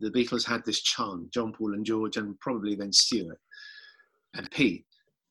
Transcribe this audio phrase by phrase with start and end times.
[0.00, 3.38] the Beatles had this chant, John, Paul, and George, and probably then Stuart
[4.34, 4.84] and Pete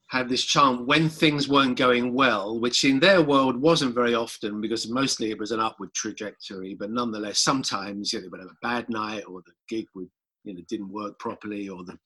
[0.09, 4.59] had this chant when things weren't going well, which in their world wasn't very often
[4.59, 6.73] because mostly it was an upward trajectory.
[6.73, 10.09] But nonetheless, sometimes you know, they would have a bad night or the gig would,
[10.43, 11.97] you know, didn't work properly or the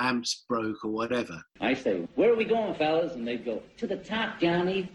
[0.00, 1.40] amps broke or whatever.
[1.60, 3.14] I say, where are we going, fellas?
[3.14, 4.90] And they'd go, to the top, Johnny.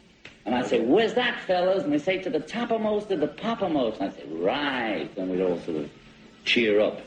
[0.46, 1.84] And I say, where's that, fellas?
[1.84, 4.02] And they say, to the toppermost of the poppermost.
[4.02, 5.10] And I say, right.
[5.18, 5.90] And we'd all sort of
[6.44, 7.02] cheer up.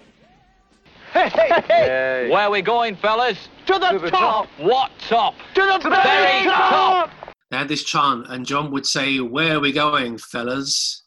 [1.13, 2.29] Hey, hey, hey!
[2.31, 3.37] Where are we going, fellas?
[3.67, 4.47] To the, to the top.
[4.47, 4.67] top.
[4.67, 5.35] What top?
[5.55, 7.11] To the very top.
[7.51, 11.03] They had this chant, and John would say, Where are we going, fellas?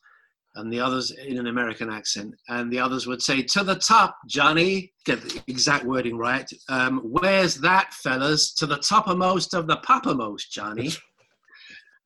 [0.53, 4.16] And the others in an American accent, and the others would say, To the top,
[4.27, 4.94] Johnny.
[5.05, 6.49] Get the exact wording right.
[6.69, 8.53] Um, Where's that, fellas?
[8.55, 10.91] To the toppermost of the poppermost, Johnny.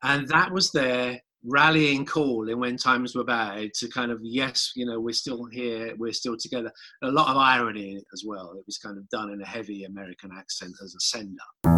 [0.04, 4.74] and that was their rallying call in when times were bad to kind of yes
[4.76, 6.70] you know we're still here we're still together
[7.02, 9.46] a lot of irony in it as well it was kind of done in a
[9.46, 11.72] heavy american accent as a send up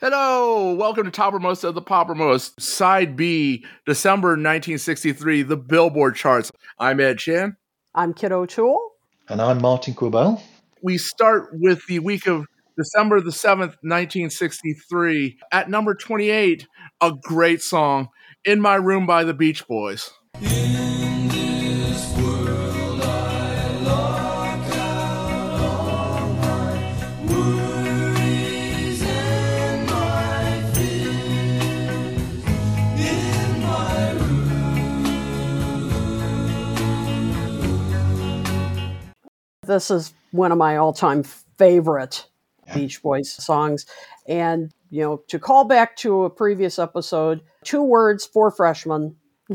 [0.00, 6.52] Hello, welcome to Toppermost of the Poppermost, Side B, December 1963, the Billboard charts.
[6.78, 7.56] I'm Ed Chan.
[7.94, 8.90] I'm Kit O'Toole.
[9.28, 10.42] And I'm Martin Quibell.
[10.82, 15.38] We start with the week of December the 7th, 1963.
[15.52, 16.66] At number 28,
[17.00, 18.08] a great song,
[18.44, 20.10] In My Room by the Beach Boys.
[39.66, 41.22] This is one of my all-time
[41.56, 42.26] favorite
[42.72, 43.86] Beach Boys songs.
[44.26, 49.16] And, you know, to call back to a previous episode, two words Four Freshmen.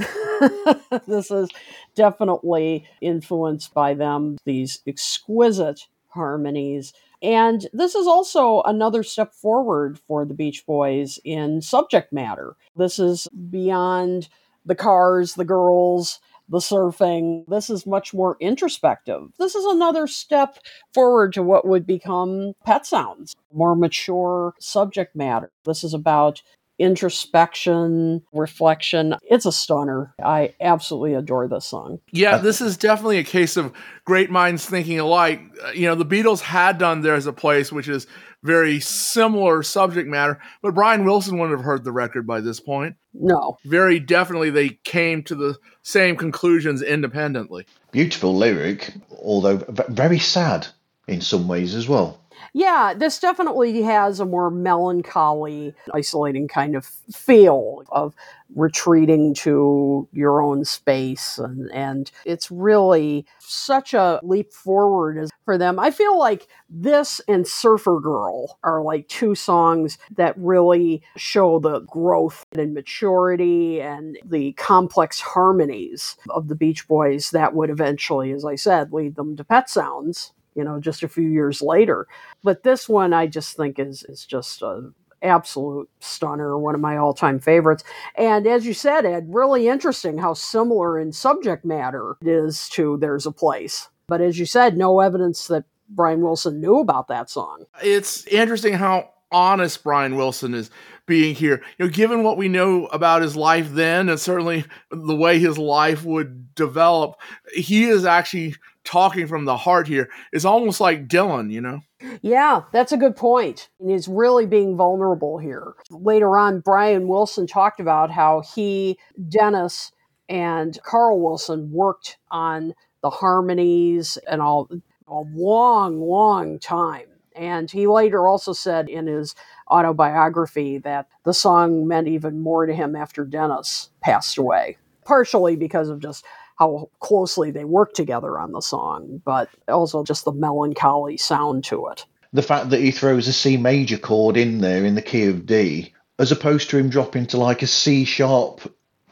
[1.08, 1.50] this is
[1.96, 6.94] definitely influenced by them, these exquisite harmonies.
[7.22, 12.56] And this is also another step forward for the Beach Boys in subject matter.
[12.76, 14.30] This is beyond
[14.66, 17.45] the cars, the girls, the surfing.
[17.48, 19.30] This is much more introspective.
[19.37, 20.58] This is another step
[20.93, 25.52] forward to what would become Pet Sounds, more mature subject matter.
[25.65, 26.42] This is about
[26.80, 29.16] introspection, reflection.
[29.23, 30.14] It's a stunner.
[30.23, 32.00] I absolutely adore this song.
[32.12, 33.73] Yeah, this is definitely a case of
[34.06, 35.42] great minds thinking alike.
[35.64, 38.08] Uh, you know, the Beatles had done There's a Place, which is
[38.42, 42.95] very similar subject matter, but Brian Wilson wouldn't have heard the record by this point.
[43.14, 43.58] No.
[43.66, 47.66] Very definitely they came to the same conclusions independently.
[47.92, 49.58] Beautiful lyric, although
[49.89, 50.68] very sad
[51.08, 52.19] in some ways as well.
[52.54, 58.15] Yeah, this definitely has a more melancholy, isolating kind of feel of
[58.55, 61.38] retreating to your own space.
[61.38, 65.80] And, and it's really such a leap forward for them.
[65.80, 71.82] I feel like this and Surfer Girl are like two songs that really show the
[71.82, 78.45] growth and maturity and the complex harmonies of the Beach Boys that would eventually, as
[78.45, 82.05] I said, lead them to Pet Sounds you know, just a few years later.
[82.43, 86.97] But this one I just think is is just a absolute stunner, one of my
[86.97, 87.83] all-time favorites.
[88.15, 92.97] And as you said, Ed, really interesting how similar in subject matter it is to
[92.97, 93.87] There's a Place.
[94.08, 97.65] But as you said, no evidence that Brian Wilson knew about that song.
[97.81, 100.71] It's interesting how honest Brian Wilson is
[101.05, 101.61] being here.
[101.77, 105.58] You know, given what we know about his life then, and certainly the way his
[105.58, 107.15] life would develop,
[107.53, 108.55] he is actually
[108.89, 111.82] talking from the heart here is almost like Dylan, you know?
[112.22, 113.70] Yeah, that's a good point.
[113.86, 115.73] He's really being vulnerable here.
[115.92, 118.98] Later on, Brian Wilson talked about how he,
[119.30, 119.92] Dennis,
[120.27, 124.67] and Carl Wilson worked on the harmonies and all
[125.08, 127.08] a long, long time.
[127.36, 129.36] And he later also said in his
[129.69, 135.89] autobiography that the song meant even more to him after Dennis passed away, partially because
[135.89, 136.25] of just
[136.59, 141.88] how closely they work together on the song, but also just the melancholy sound to
[141.88, 142.06] it.
[142.33, 145.45] The fact that he throws a C major chord in there in the key of
[145.45, 148.61] D, as opposed to him dropping to like a C sharp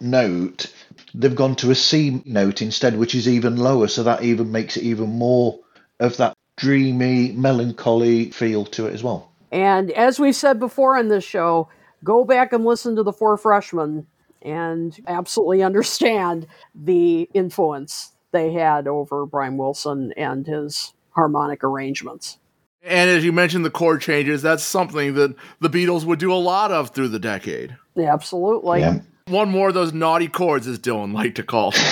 [0.02, 0.72] note,
[1.16, 4.78] they've gone to a C note instead, which is even lower, so that even makes
[4.78, 5.58] it even more
[6.00, 9.32] of that dreamy, melancholy feel to it as well.
[9.52, 11.70] And as we said before in this show,
[12.04, 14.06] go back and listen to the Four Freshmen
[14.42, 22.38] and absolutely understand the influence they had over Brian Wilson and his harmonic arrangements.
[22.84, 26.36] And as you mentioned, the chord changes, that's something that the Beatles would do a
[26.36, 27.76] lot of through the decade.
[27.96, 28.82] Yeah, absolutely.
[28.82, 29.00] Yeah.
[29.28, 31.74] One more of those naughty chords, as Dylan liked to call.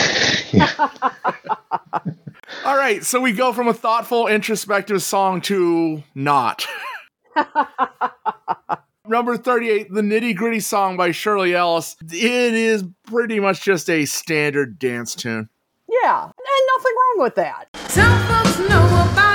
[2.66, 6.66] All right, so we go from a thoughtful, introspective song to not.
[9.08, 11.96] Number 38, the nitty gritty song by Shirley Ellis.
[12.02, 12.14] It
[12.54, 15.50] is pretty much just a standard dance tune.
[15.88, 16.34] Yeah, and
[16.78, 17.68] nothing wrong with that.
[17.90, 19.35] Some folks know about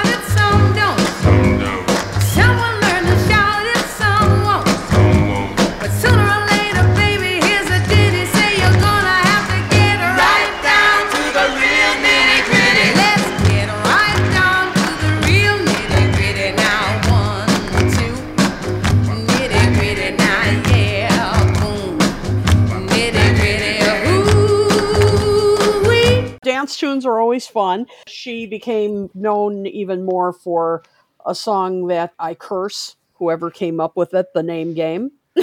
[26.60, 27.86] Dance tunes are always fun.
[28.06, 30.82] She became known even more for
[31.24, 35.10] a song that I curse whoever came up with it, the name game.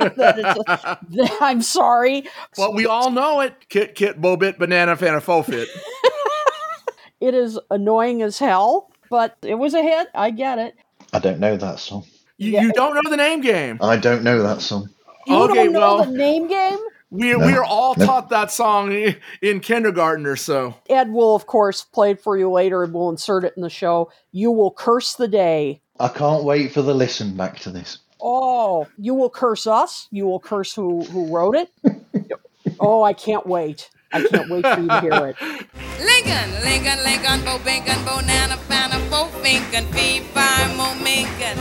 [0.00, 2.28] That it's a- that- I'm sorry.
[2.56, 3.68] Well, we all know it.
[3.68, 5.66] Kit Kit Bobit Banana Fana Fofit.
[7.20, 10.06] It is annoying as hell, but it was a hit.
[10.14, 10.76] I get it.
[11.12, 12.04] I don't know that song.
[12.38, 12.62] You, Yeah.
[12.62, 13.76] you don't know the name game.
[13.82, 14.88] I don't know that song.
[15.26, 16.78] You Okay, don't know well- the name game?
[17.10, 17.38] We No.
[17.46, 18.04] we are all No.
[18.06, 18.92] taught that song
[19.40, 20.74] in kindergarten or so.
[20.90, 23.70] Ed will, of course, play it for you later and we'll insert it in the
[23.70, 24.10] show.
[24.30, 25.80] You will curse the day.
[25.98, 27.98] I can't wait for the listen back to this.
[28.20, 30.06] Oh, you will curse us.
[30.10, 31.70] You will curse who who wrote it.
[32.80, 33.88] oh, I can't wait.
[34.12, 35.36] I can't wait for you to hear it.
[36.00, 41.56] Lincoln, Lincoln, Lincoln, Bo Bacon, Bonana, Fana, Bo Finken, Fee, Fi, Mo Minkin.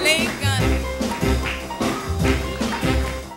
[0.00, 0.75] Lincoln.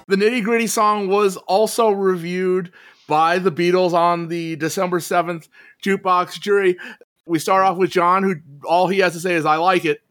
[0.09, 2.71] The nitty gritty song was also reviewed
[3.07, 5.47] by the Beatles on the December 7th
[5.83, 6.77] jukebox jury.
[7.27, 8.35] We start off with John, who
[8.65, 10.01] all he has to say is, I like it.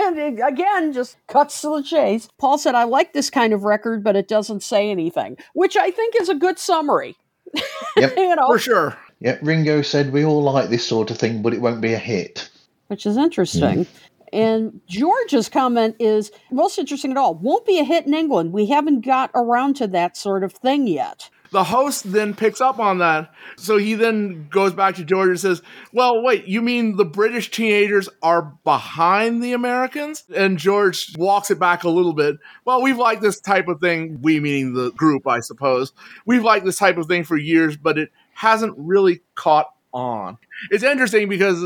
[0.00, 2.28] and it, again, just cuts to the chase.
[2.38, 5.92] Paul said, I like this kind of record, but it doesn't say anything, which I
[5.92, 7.16] think is a good summary.
[7.96, 8.14] Yep.
[8.16, 8.98] you know, For sure.
[9.20, 11.98] Yeah, Ringo said we all like this sort of thing, but it won't be a
[11.98, 12.50] hit.
[12.88, 13.84] which is interesting.
[13.84, 13.90] Hmm.
[14.36, 17.34] And George's comment is most interesting at all.
[17.34, 18.52] Won't be a hit in England.
[18.52, 21.30] We haven't got around to that sort of thing yet.
[21.52, 23.32] The host then picks up on that.
[23.56, 27.50] So he then goes back to George and says, Well, wait, you mean the British
[27.50, 30.24] teenagers are behind the Americans?
[30.34, 32.36] And George walks it back a little bit.
[32.66, 35.94] Well, we've liked this type of thing, we meaning the group, I suppose.
[36.26, 40.36] We've liked this type of thing for years, but it hasn't really caught on.
[40.70, 41.64] It's interesting because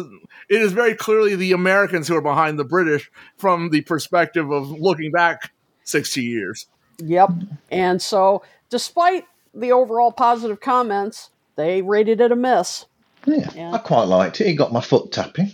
[0.50, 3.08] it is very clearly the Americans who are behind the British
[3.38, 5.52] from the perspective of looking back
[5.84, 6.66] 60 years.
[6.98, 7.30] Yep.
[7.70, 9.24] And so, despite
[9.54, 12.86] the overall positive comments, they rated it a miss.
[13.24, 13.72] Yeah, Yeah.
[13.72, 14.48] I quite liked it.
[14.48, 15.52] It got my foot tapping.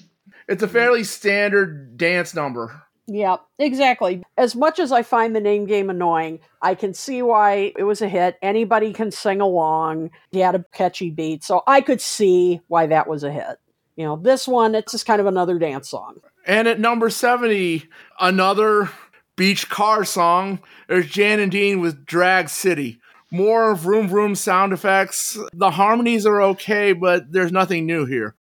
[0.48, 2.82] It's a fairly standard dance number.
[3.08, 4.22] Yeah, exactly.
[4.36, 8.00] As much as I find the name game annoying, I can see why it was
[8.02, 8.36] a hit.
[8.42, 10.10] Anybody can sing along.
[10.32, 13.58] He had a catchy beat, so I could see why that was a hit.
[13.96, 16.20] You know, this one, it's just kind of another dance song.
[16.46, 17.88] And at number 70,
[18.20, 18.90] another
[19.36, 20.60] beach car song.
[20.88, 23.00] There's Jan and Dean with Drag City.
[23.30, 25.38] More vroom vroom sound effects.
[25.52, 28.36] The harmonies are okay, but there's nothing new here.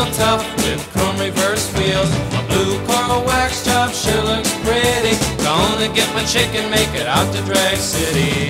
[0.00, 2.10] Real tough with chrome reverse wheels.
[2.32, 5.14] My blue coral wax job sure looks pretty.
[5.44, 8.46] Gonna get my chicken, make it out to Drag City.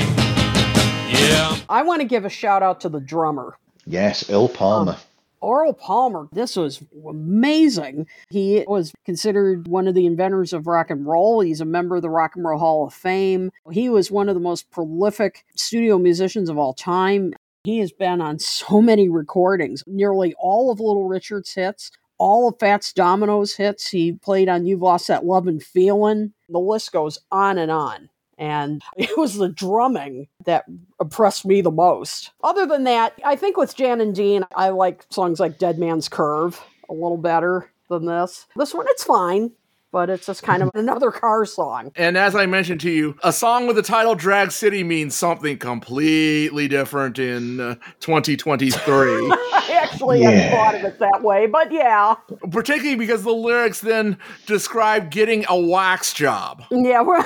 [1.11, 1.57] Yeah.
[1.69, 3.59] I want to give a shout out to the drummer.
[3.85, 4.93] Yes, Earl Palmer.
[4.93, 4.99] Um,
[5.43, 8.07] Earl Palmer, this was amazing.
[8.29, 11.41] He was considered one of the inventors of rock and roll.
[11.41, 13.51] He's a member of the Rock and Roll Hall of Fame.
[13.73, 17.35] He was one of the most prolific studio musicians of all time.
[17.65, 22.59] He has been on so many recordings, nearly all of Little Richard's hits, all of
[22.59, 23.91] Fats Domino's hits.
[23.91, 26.33] He played on You've Lost That Love and Feeling.
[26.49, 28.09] The list goes on and on.
[28.39, 30.65] And it was the drumming that
[31.01, 32.31] impressed me the most.
[32.43, 36.09] Other than that, I think with Jan and Dean, I like songs like Dead Man's
[36.09, 38.47] Curve a little better than this.
[38.57, 39.53] This one, it's fine,
[39.93, 41.93] but it's just kind of another car song.
[41.97, 45.59] And as I mentioned to you, a song with the title Drag City means something
[45.59, 48.81] completely different in uh, 2023.
[48.93, 50.31] I actually Yeah.
[50.31, 52.15] hadn't thought of it that way, but yeah.
[52.51, 54.17] Particularly because the lyrics then
[54.47, 56.63] describe getting a wax job.
[56.71, 57.23] Yeah, we're.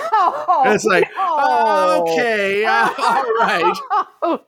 [0.66, 3.74] it's like, oh, okay, uh, all right.
[4.22, 4.40] Oh.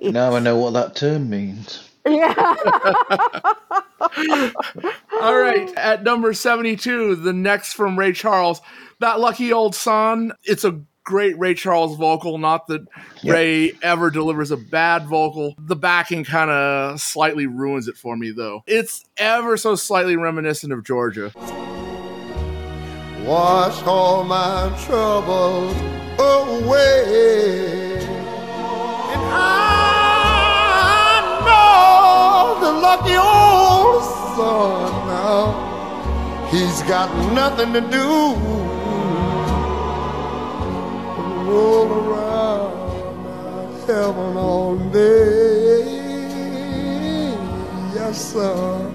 [0.00, 1.88] Now I know what that term means.
[2.06, 2.54] Yeah.
[5.20, 8.60] All right, at number 72, the next from Ray Charles,
[9.00, 10.32] that lucky old Sun.
[10.44, 12.86] It's a great Ray Charles vocal, not that
[13.22, 13.34] Yep.
[13.34, 15.54] Ray ever delivers a bad vocal.
[15.58, 18.64] The backing kind of slightly ruins it for me, though.
[18.66, 21.32] It's ever so slightly reminiscent of Georgia.
[23.24, 25.76] wash all my troubles
[26.18, 27.98] away.
[29.12, 29.71] And I know
[34.36, 38.34] sun now, he's got nothing to do.
[41.50, 42.72] Roll around
[43.86, 45.82] heaven all day.
[47.94, 48.88] Yes, sir.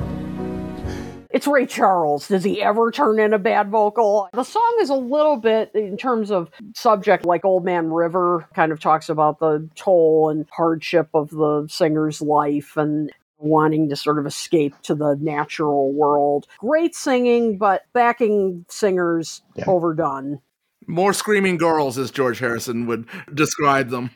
[1.30, 2.30] It's Ray Charles.
[2.30, 4.30] Does he ever turn in a bad vocal?
[4.34, 8.72] The song is a little bit, in terms of subject, like Old Man River, kind
[8.72, 14.20] of talks about the toll and hardship of the singer's life and wanting to sort
[14.20, 16.48] of escape to the natural world.
[16.60, 19.66] Great singing, but backing singers Yeah.
[19.68, 20.40] overdone.
[20.88, 24.12] More screaming girls, as George Harrison would describe them.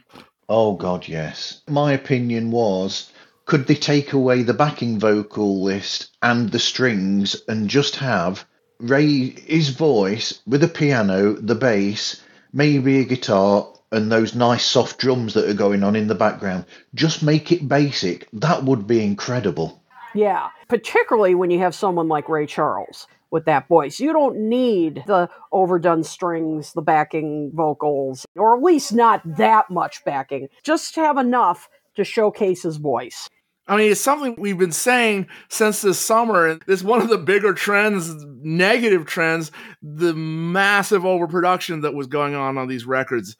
[0.47, 1.61] Oh God, yes.
[1.69, 3.11] My opinion was,
[3.45, 8.45] could they take away the backing vocal list and the strings and just have
[8.79, 12.21] Ray his voice with a piano, the bass,
[12.53, 16.65] maybe a guitar, and those nice soft drums that are going on in the background?
[16.93, 18.27] Just make it basic.
[18.33, 19.81] That would be incredible.
[20.13, 23.99] Yeah, particularly when you have someone like Ray Charles with that voice.
[23.99, 30.03] You don't need the overdone strings, the backing vocals, or at least not that much
[30.03, 30.49] backing.
[30.63, 33.29] Just have enough to showcase his voice.
[33.71, 37.17] I mean, it's something we've been saying since this summer, and it's one of the
[37.17, 39.49] bigger trends, negative trends,
[39.81, 43.37] the massive overproduction that was going on on these records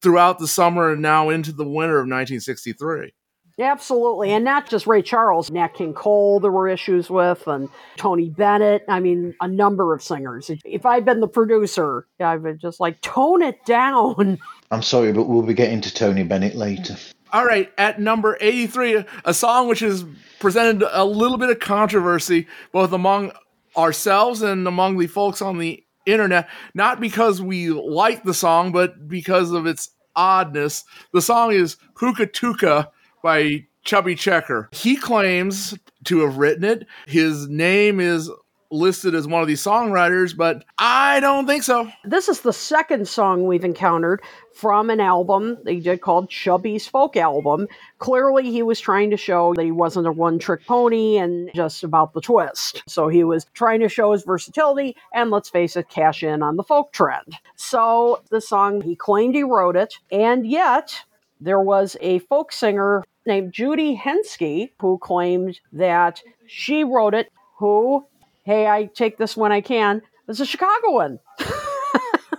[0.00, 3.12] throughout the summer and now into the winter of 1963.
[3.58, 4.32] Absolutely.
[4.32, 8.84] And not just Ray Charles, Nat King Cole, there were issues with, and Tony Bennett.
[8.88, 10.50] I mean, a number of singers.
[10.64, 14.38] If I'd been the producer, I'd been just like, tone it down.
[14.70, 16.96] I'm sorry, but we'll be getting to Tony Bennett later.
[17.34, 20.04] All right, at number 83, a song which has
[20.38, 23.32] presented a little bit of controversy both among
[23.76, 29.08] ourselves and among the folks on the internet, not because we like the song, but
[29.08, 30.84] because of its oddness.
[31.12, 34.68] The song is Hookah by Chubby Checker.
[34.70, 36.86] He claims to have written it.
[37.08, 38.30] His name is
[38.70, 41.90] listed as one of these songwriters, but I don't think so.
[42.04, 44.22] This is the second song we've encountered
[44.54, 47.66] from an album they did called Chubby's Folk Album.
[47.98, 51.82] Clearly, he was trying to show that he wasn't a one trick pony and just
[51.84, 52.82] about the twist.
[52.88, 56.56] So he was trying to show his versatility and, let's face it, cash in on
[56.56, 57.36] the folk trend.
[57.56, 61.04] So the song, he claimed he wrote it, and yet
[61.40, 68.06] there was a folk singer named Judy Henske who claimed that she wrote it, who,
[68.44, 71.18] hey, I take this when I can, is a Chicagoan.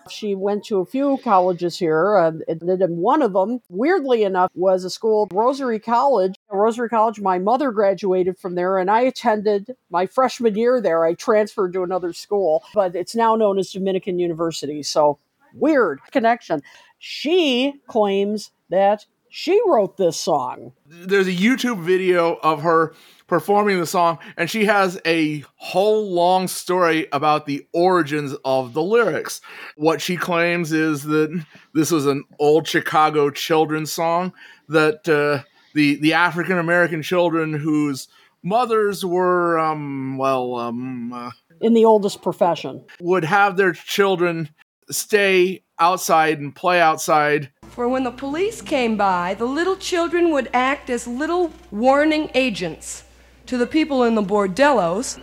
[0.10, 4.84] She went to a few colleges here, uh, and one of them, weirdly enough, was
[4.84, 6.36] a school, Rosary College.
[6.52, 11.06] Rosary College, my mother graduated from there, and I attended my freshman year there.
[11.06, 14.84] I transferred to another school, but it's now known as Dominican University.
[14.84, 15.18] So,
[15.54, 16.62] weird connection.
[17.00, 20.72] She claims that she wrote this song.
[20.88, 22.94] there's a YouTube video of her
[23.28, 28.82] performing the song, and she has a whole long story about the origins of the
[28.82, 29.42] lyrics.
[29.76, 34.34] What she claims is that this was an old Chicago children's song
[34.70, 38.08] that uh, the the African American children whose
[38.44, 42.86] mothers were um well um uh, In the oldest profession.
[43.00, 44.50] would have their children
[44.92, 50.50] stay outside and play outside For when the police came by, the little children would
[50.54, 53.04] act as little warning agents
[53.48, 55.20] to the people in the bordellos,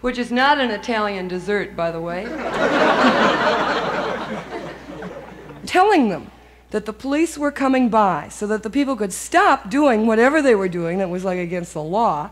[0.00, 2.24] which is not an Italian dessert, by the way,
[5.66, 6.30] telling them
[6.70, 10.54] that the police were coming by so that the people could stop doing whatever they
[10.54, 12.30] were doing that was like against the law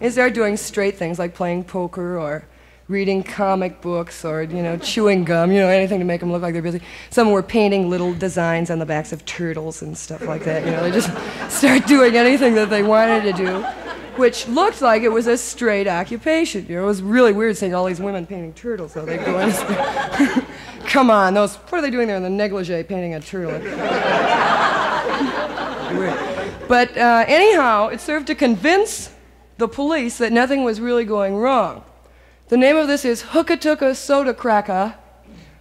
[0.00, 2.44] and start doing straight things like playing poker or
[2.88, 6.42] reading comic books or you know chewing gum you know anything to make them look
[6.42, 6.80] like they're busy.
[7.10, 10.70] Some were painting little designs on the backs of turtles and stuff like that you
[10.70, 11.10] know they just
[11.56, 13.81] start doing anything that they wanted to do
[14.16, 17.74] which looked like it was a straight occupation you know it was really weird seeing
[17.74, 19.50] all these women painting turtles though they go in
[20.86, 23.52] come on those what are they doing there in the negligee painting a turtle.
[26.72, 29.10] But uh, anyhow, it served to convince
[29.58, 31.84] the police that nothing was really going wrong.
[32.48, 34.94] The name of this is Hookatuka Soda Cracker.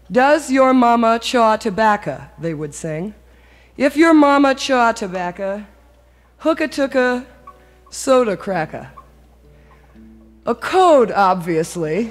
[0.09, 2.29] Does your mama chaw tobacco?
[2.39, 3.13] They would sing.
[3.75, 5.65] If your mama chaw tobacco,
[6.43, 7.25] Hookatuka
[7.91, 8.89] soda cracker.
[10.45, 12.09] A code, obviously.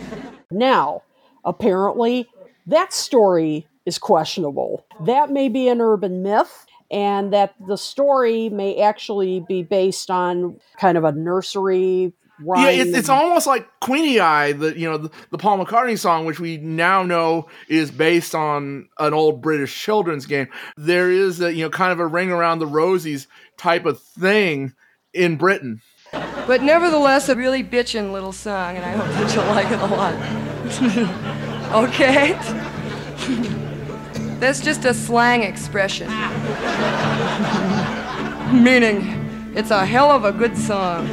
[0.52, 1.02] Now,
[1.44, 2.28] apparently,
[2.66, 4.84] that story is questionable.
[5.04, 10.60] That may be an urban myth, and that the story may actually be based on
[10.78, 12.12] kind of a nursery
[12.44, 12.64] rhyme.
[12.64, 16.24] Yeah, it's, it's almost like Queenie Eye, the you know the, the Paul McCartney song,
[16.24, 20.48] which we now know is based on an old British children's game.
[20.76, 24.74] There is a you know kind of a ring around the rosies type of thing
[25.12, 25.82] in Britain.
[26.12, 29.86] But nevertheless, a really bitchin' little song, and I hope that you'll like it a
[29.86, 30.14] lot.
[31.88, 32.32] okay?
[34.40, 36.08] That's just a slang expression.
[38.52, 41.06] Meaning, it's a hell of a good song.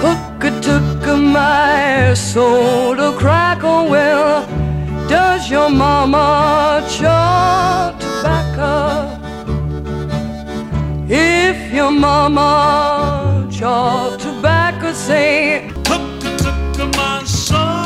[0.00, 4.61] Hook a took a my soda cracker well.
[5.12, 8.74] Does your mama chaw tobacco?
[11.06, 17.81] If your mama chaw tobacco, say Hook a took my soda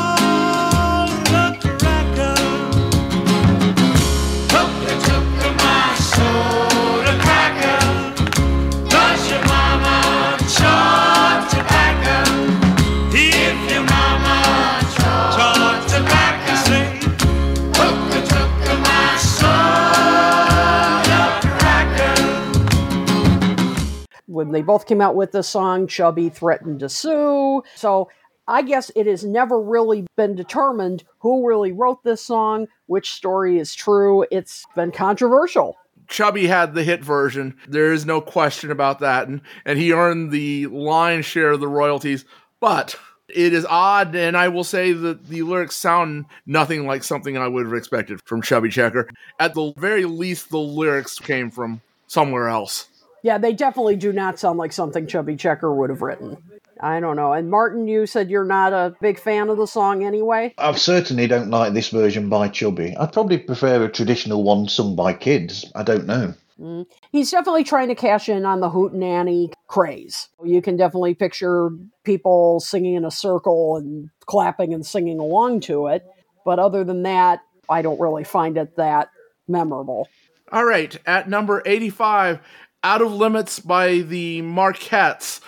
[24.37, 27.63] when they both came out with the song, Chubby threatened to sue.
[27.75, 28.07] So
[28.47, 33.57] I guess it has never really been determined who really wrote this song, which story
[33.57, 34.25] is true.
[34.31, 35.75] It's been controversial.
[36.07, 37.57] Chubby had the hit version.
[37.67, 41.67] There is no question about that, and and he earned the lion's share of the
[41.67, 42.23] royalties.
[42.61, 42.95] But
[43.27, 47.47] it is odd, and I will say that the lyrics sound nothing like something I
[47.47, 49.09] would have expected from Chubby Checker.
[49.39, 52.87] At the very least, the lyrics came from somewhere else.
[53.23, 56.37] Yeah, they definitely do not sound like something Chubby Checker would have written.
[56.79, 57.33] I don't know.
[57.33, 60.53] And Martin, you said you're not a big fan of the song anyway.
[60.57, 62.95] I certainly don't like this version by Chubby.
[62.95, 65.69] I'd probably prefer a traditional one sung by kids.
[65.75, 66.33] I don't know.
[66.59, 66.85] Mm.
[67.11, 70.29] He's definitely trying to cash in on the hootenanny craze.
[70.43, 71.69] You can definitely picture
[72.03, 76.05] people singing in a circle and clapping and singing along to it.
[76.45, 79.09] But other than that, I don't really find it that
[79.47, 80.07] memorable.
[80.51, 82.39] All right, at number 85,
[82.83, 85.41] Out of Limits by the Marketts.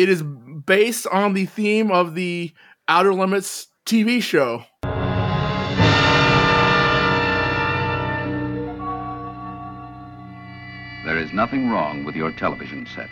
[0.00, 2.54] It is based on the theme of the
[2.88, 4.64] Outer Limits TV show.
[11.04, 13.10] There is nothing wrong with your television set.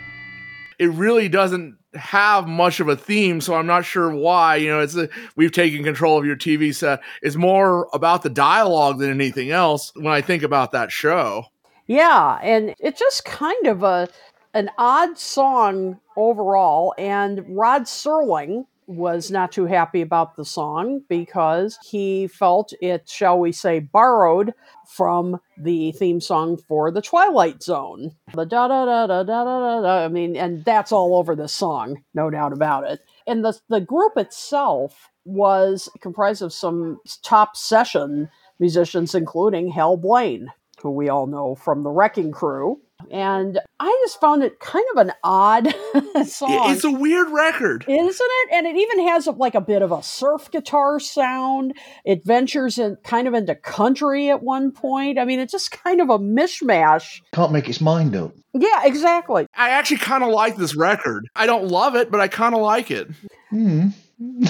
[0.79, 4.55] It really doesn't have much of a theme, so I'm not sure why.
[4.55, 7.01] You know, it's a, we've taken control of your TV set.
[7.21, 11.45] It's more about the dialogue than anything else when I think about that show.
[11.89, 14.07] Yeah, and it's just kind of a
[14.53, 16.93] an odd song overall.
[16.97, 23.39] And Rod Serling was not too happy about the song because he felt it, shall
[23.39, 24.51] we say, borrowed
[24.87, 28.15] from the theme song for the Twilight Zone.
[28.33, 30.05] The da da da da da da da.
[30.05, 32.99] I mean, and that's all over this song, no doubt about it.
[33.27, 38.27] And the the group itself was comprised of some top session
[38.59, 42.81] musicians, including Hal Blaine, who we all know from the Wrecking Crew.
[43.11, 45.67] And I just found it kind of an odd
[46.27, 46.71] song.
[46.71, 47.85] It's a weird record.
[47.87, 48.49] Isn't it?
[48.53, 51.73] And it even has like a bit of a surf guitar sound.
[52.05, 55.17] It ventures in kind of into country at one point.
[55.17, 57.21] I mean, it's just kind of a mishmash.
[57.33, 58.33] Can't make its mind up.
[58.53, 59.47] Yeah, exactly.
[59.55, 61.27] I actually kind of like this record.
[61.35, 63.07] I don't love it, but I kind of like it.
[63.49, 63.87] Hmm.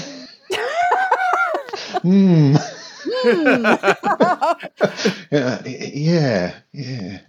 [2.02, 2.56] Hmm.
[5.32, 7.19] yeah, yeah, yeah.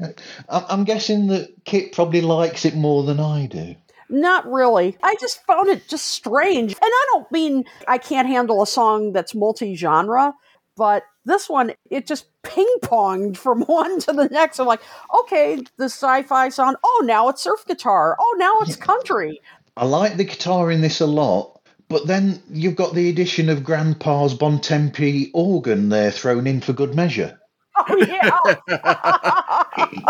[0.48, 3.76] I'm guessing that Kit probably likes it more than I do.
[4.08, 4.96] Not really.
[5.02, 6.72] I just found it just strange.
[6.72, 10.34] And I don't mean I can't handle a song that's multi genre,
[10.76, 14.58] but this one, it just ping ponged from one to the next.
[14.58, 14.82] I'm like,
[15.20, 16.76] okay, the sci fi sound.
[16.82, 18.16] Oh, now it's surf guitar.
[18.18, 19.40] Oh, now it's country.
[19.76, 21.59] I like the guitar in this a lot,
[21.90, 26.94] But then you've got the addition of Grandpa's Bontempi organ there thrown in for good
[26.94, 27.36] measure.
[27.88, 28.44] Oh yeah.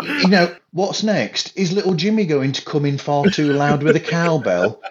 [0.03, 1.57] You know, what's next?
[1.57, 4.83] Is little Jimmy going to come in far too loud with a cowbell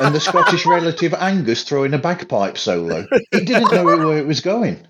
[0.00, 3.06] and the Scottish relative Angus throwing a bagpipe solo?
[3.32, 4.86] He didn't know where it was going.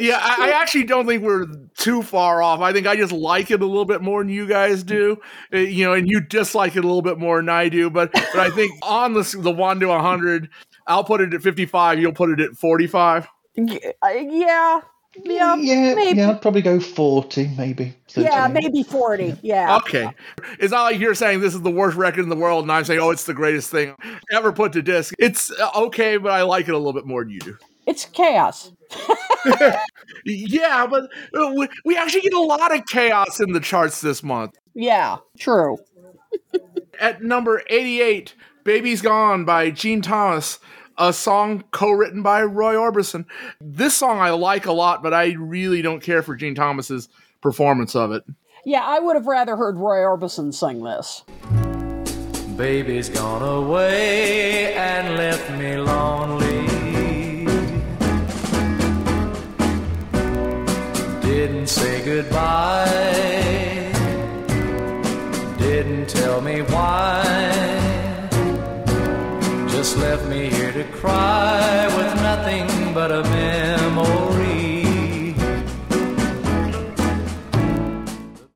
[0.00, 2.60] Yeah, I, I actually don't think we're too far off.
[2.60, 5.18] I think I just like it a little bit more than you guys do,
[5.52, 7.90] Uh, you know, and you dislike it a little bit more than I do.
[7.90, 10.48] But but I think on the the one to hundred,
[10.86, 11.98] I'll put it at fifty five.
[11.98, 13.28] You'll put it at forty five.
[13.58, 14.80] Uh, yeah.
[15.22, 15.54] Yeah.
[15.56, 16.18] Yeah, Maybe.
[16.18, 17.94] yeah, I'd probably go 40, maybe.
[18.08, 18.26] 30.
[18.28, 19.36] Yeah, maybe 40.
[19.42, 19.76] Yeah.
[19.76, 20.10] Okay,
[20.58, 22.84] it's not like you're saying this is the worst record in the world, and I'm
[22.84, 23.94] saying, oh, it's the greatest thing
[24.32, 25.14] ever put to disc.
[25.20, 27.56] It's uh, okay, but I like it a little bit more than you do.
[27.86, 28.72] It's chaos.
[30.24, 34.22] Yeah, but uh, we, we actually get a lot of chaos in the charts this
[34.22, 34.56] month.
[34.74, 35.76] Yeah, true.
[37.00, 40.60] At number 88, Baby's Gone by Gene Thomas,
[40.96, 43.26] a song co written by Roy Orbison.
[43.60, 47.08] This song I like a lot, but I really don't care for Gene Thomas's
[47.42, 48.24] performance of it.
[48.64, 51.22] Yeah, I would have rather heard Roy Orbison sing this.
[52.56, 56.43] Baby's gone away and left me lonely.
[61.44, 62.86] Didn't say goodbye.
[65.58, 67.22] Didn't tell me why.
[69.68, 74.84] Just left me here to cry with nothing but a memory.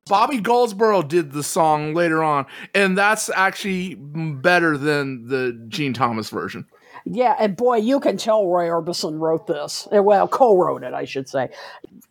[0.07, 6.31] Bobby Goldsboro did the song later on, and that's actually better than the Gene Thomas
[6.31, 6.64] version.
[7.11, 9.88] Yeah, and boy, you can tell Roy Orbison wrote this.
[9.94, 11.51] Uh, Well, co-wrote it, I should say.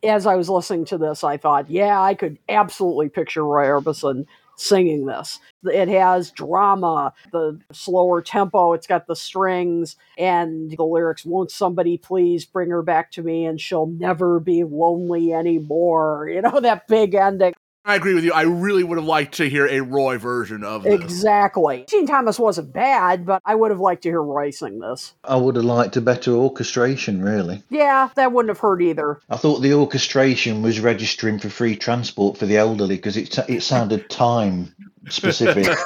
[0.04, 4.26] As I was listening to this, I thought, yeah, I could absolutely picture Roy Orbison
[4.58, 5.40] singing this.
[5.66, 11.98] It has drama, the slower tempo, it's got the strings, and the lyrics, won't somebody
[11.98, 16.30] please bring her back to me and she'll never be lonely anymore.
[16.34, 17.54] You know, that big ending.
[17.88, 18.34] I agree with you.
[18.34, 20.94] I really would have liked to hear a Roy version of this.
[20.94, 21.86] Exactly.
[21.88, 25.14] Gene Thomas wasn't bad, but I would have liked to hear Roy sing this.
[25.24, 27.64] I would have liked a better orchestration, really.
[27.70, 29.22] Yeah, that wouldn't have hurt either.
[29.30, 33.64] I thought the orchestration was registering for free transport for the elderly because it, it
[33.64, 34.76] sounded time
[35.08, 35.66] specific.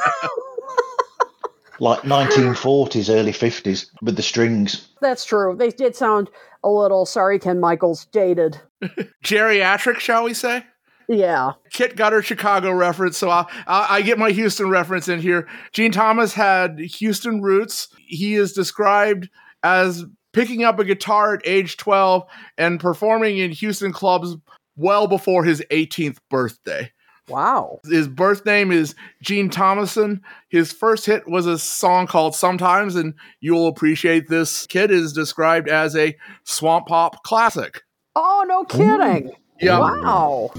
[1.80, 4.88] like 1940s, early 50s with the strings.
[5.02, 5.56] That's true.
[5.56, 6.32] They did sound
[6.64, 8.60] a little, sorry, Ken Michaels, dated.
[9.24, 10.64] Geriatric, shall we say?
[11.12, 11.54] Yeah.
[11.72, 15.46] Kit got her Chicago reference, so I, I, I get my Houston reference in here.
[15.74, 17.90] Gene Thomas had Houston roots.
[18.08, 19.30] He is described
[19.62, 22.24] as picking up a guitar at age 12
[22.58, 24.38] and performing in Houston clubs
[24.78, 26.90] well before his 18th birthday.
[27.28, 27.80] Wow.
[27.86, 30.22] His birth name is Gene Thomason.
[30.48, 34.66] His first hit was a song called Sometimes, and you will appreciate this.
[34.68, 37.82] Kit is described as a swamp pop classic.
[38.16, 39.32] Oh, no kidding.
[39.62, 39.78] Yeah.
[39.78, 40.50] Wow.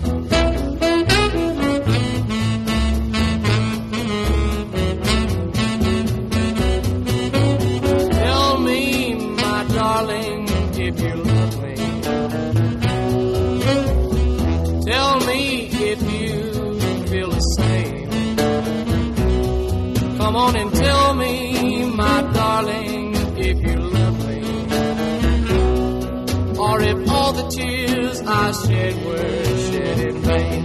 [8.12, 11.74] Tell me, my darling, if you love me.
[14.86, 16.36] Tell me if you
[17.08, 18.08] feel the same.
[20.18, 24.42] Come on and tell me, my darling, if you love me.
[26.56, 27.81] Or if all the tears
[28.34, 30.62] I shed were shed in vain.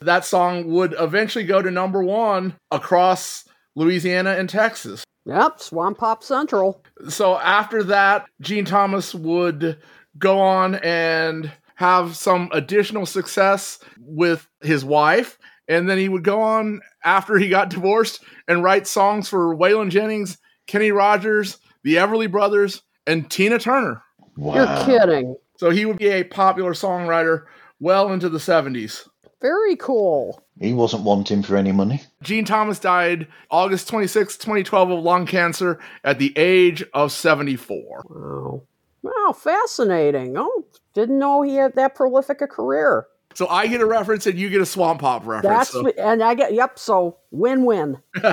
[0.00, 3.44] That song would eventually go to number one across
[3.76, 5.04] Louisiana and Texas.
[5.24, 6.82] Yep, Swamp Pop Central.
[7.08, 9.78] So after that, Gene Thomas would
[10.18, 15.38] go on and have some additional success with his wife.
[15.68, 19.90] And then he would go on after he got divorced and write songs for Waylon
[19.90, 24.02] Jennings, Kenny Rogers, the Everly Brothers, and Tina Turner.
[24.36, 25.34] You're kidding.
[25.56, 27.44] So he would be a popular songwriter
[27.80, 29.08] well into the 70s.
[29.40, 30.42] Very cool.
[30.60, 32.02] He wasn't wanting for any money.
[32.22, 38.04] Gene Thomas died August 26, 2012 of lung cancer at the age of 74.
[38.10, 38.62] Wow.
[39.00, 40.36] Wow, fascinating.
[40.36, 43.06] Oh, didn't know he had that prolific a career.
[43.38, 45.56] So I get a reference and you get a Swamp Pop reference.
[45.56, 47.98] That's So- and I get yep, so win-win.
[48.24, 48.32] All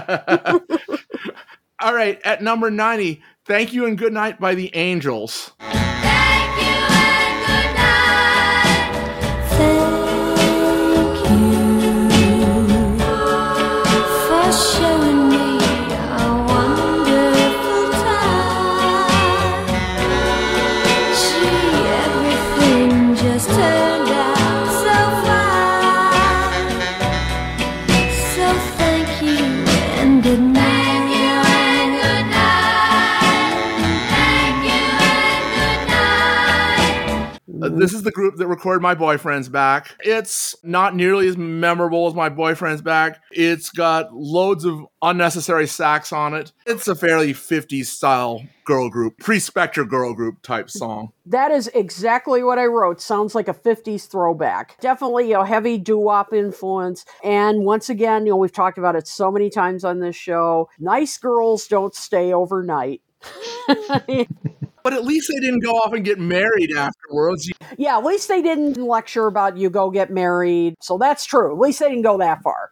[1.93, 5.51] right, at number 90, Thank You and Good Night by the Angels.
[37.75, 39.95] This is the group that recorded My Boyfriend's Back.
[39.99, 43.21] It's not nearly as memorable as My Boyfriend's Back.
[43.31, 46.53] It's got loads of unnecessary sax on it.
[46.65, 51.11] It's a fairly 50s style girl group, pre Spector girl group type song.
[51.25, 53.01] That is exactly what I wrote.
[53.01, 54.79] Sounds like a 50s throwback.
[54.79, 57.05] Definitely a heavy doo wop influence.
[57.25, 60.69] And once again, you know, we've talked about it so many times on this show.
[60.79, 63.01] Nice girls don't stay overnight.
[64.85, 67.51] But at least they didn't go off and get married afterwards.
[67.75, 70.75] yeah, at least they didn't lecture about you go get married.
[70.79, 71.51] So that's true.
[71.51, 72.69] At least they didn't go that far.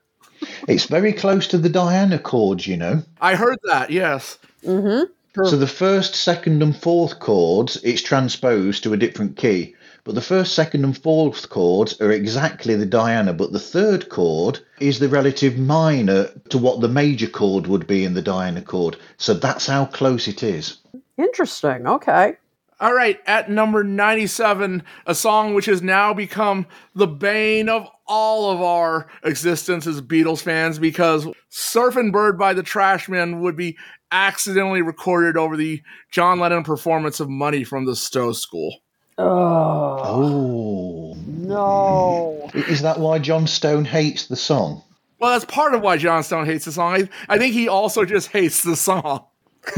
[0.67, 3.01] It's very close to the Diana chords, you know.
[3.19, 4.37] I heard that, yes.
[4.63, 5.11] Mm-hmm.
[5.43, 9.73] So the first, second, and fourth chords, it's transposed to a different key.
[10.03, 14.59] But the first, second, and fourth chords are exactly the Diana, but the third chord
[14.79, 18.97] is the relative minor to what the major chord would be in the Diana chord.
[19.17, 20.77] So that's how close it is.
[21.17, 21.87] Interesting.
[21.87, 22.37] Okay.
[22.79, 28.51] All right, at number 97, a song which has now become the bane of all
[28.51, 33.77] of our existence as Beatles fans because Surfing Bird by the Trashmen would be
[34.11, 38.79] accidentally recorded over the John Lennon performance of Money from the Stowe School.
[39.17, 41.15] Oh, Oh.
[41.27, 42.49] no.
[42.53, 44.83] Is that why John Stone hates the song?
[45.19, 46.93] Well, that's part of why John Stone hates the song.
[46.95, 49.25] I, I think he also just hates the song.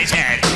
[0.00, 0.49] everybody's heard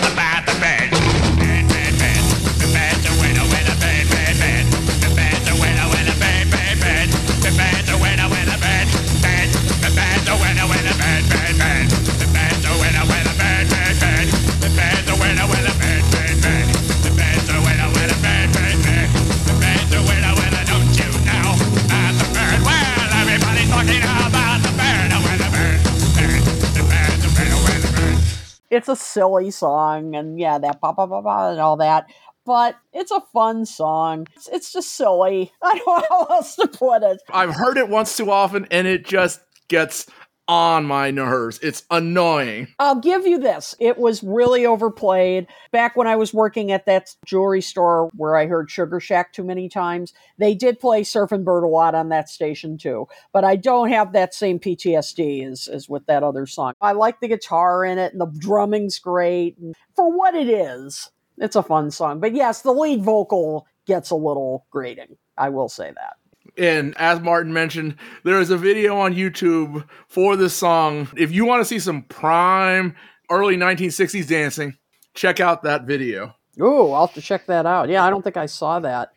[28.75, 32.07] It's a silly song, and yeah, that ba ba ba ba and all that.
[32.45, 34.27] But it's a fun song.
[34.37, 35.51] It's, it's just silly.
[35.63, 37.23] I don't know how else to put it.
[37.33, 40.07] I've heard it once too often and it just gets
[40.49, 41.59] on my nerves.
[41.63, 42.69] It's annoying.
[42.79, 43.75] I'll give you this.
[43.79, 45.47] It was really overplayed.
[45.73, 49.45] Back when I was working at that jewelry store where I heard Sugar Shack too
[49.45, 53.07] many times, they did play Surfing Bird a lot on that station too.
[53.33, 56.75] But I don't have that same PTSD as, as with that other song.
[56.81, 59.57] I like the guitar in it and the drumming's great.
[59.59, 62.21] And for what it is, it's a fun song.
[62.21, 65.17] But yes, the lead vocal gets a little grating.
[65.37, 66.17] I will say that.
[66.57, 71.09] And as Martin mentioned, there is a video on YouTube for this song.
[71.17, 72.95] If you want to see some prime
[73.31, 74.77] early 1960s dancing,
[75.15, 76.35] check out that video.
[76.61, 77.89] Oh, I'll have to check that out.
[77.89, 79.13] Yeah, I don't think I saw that.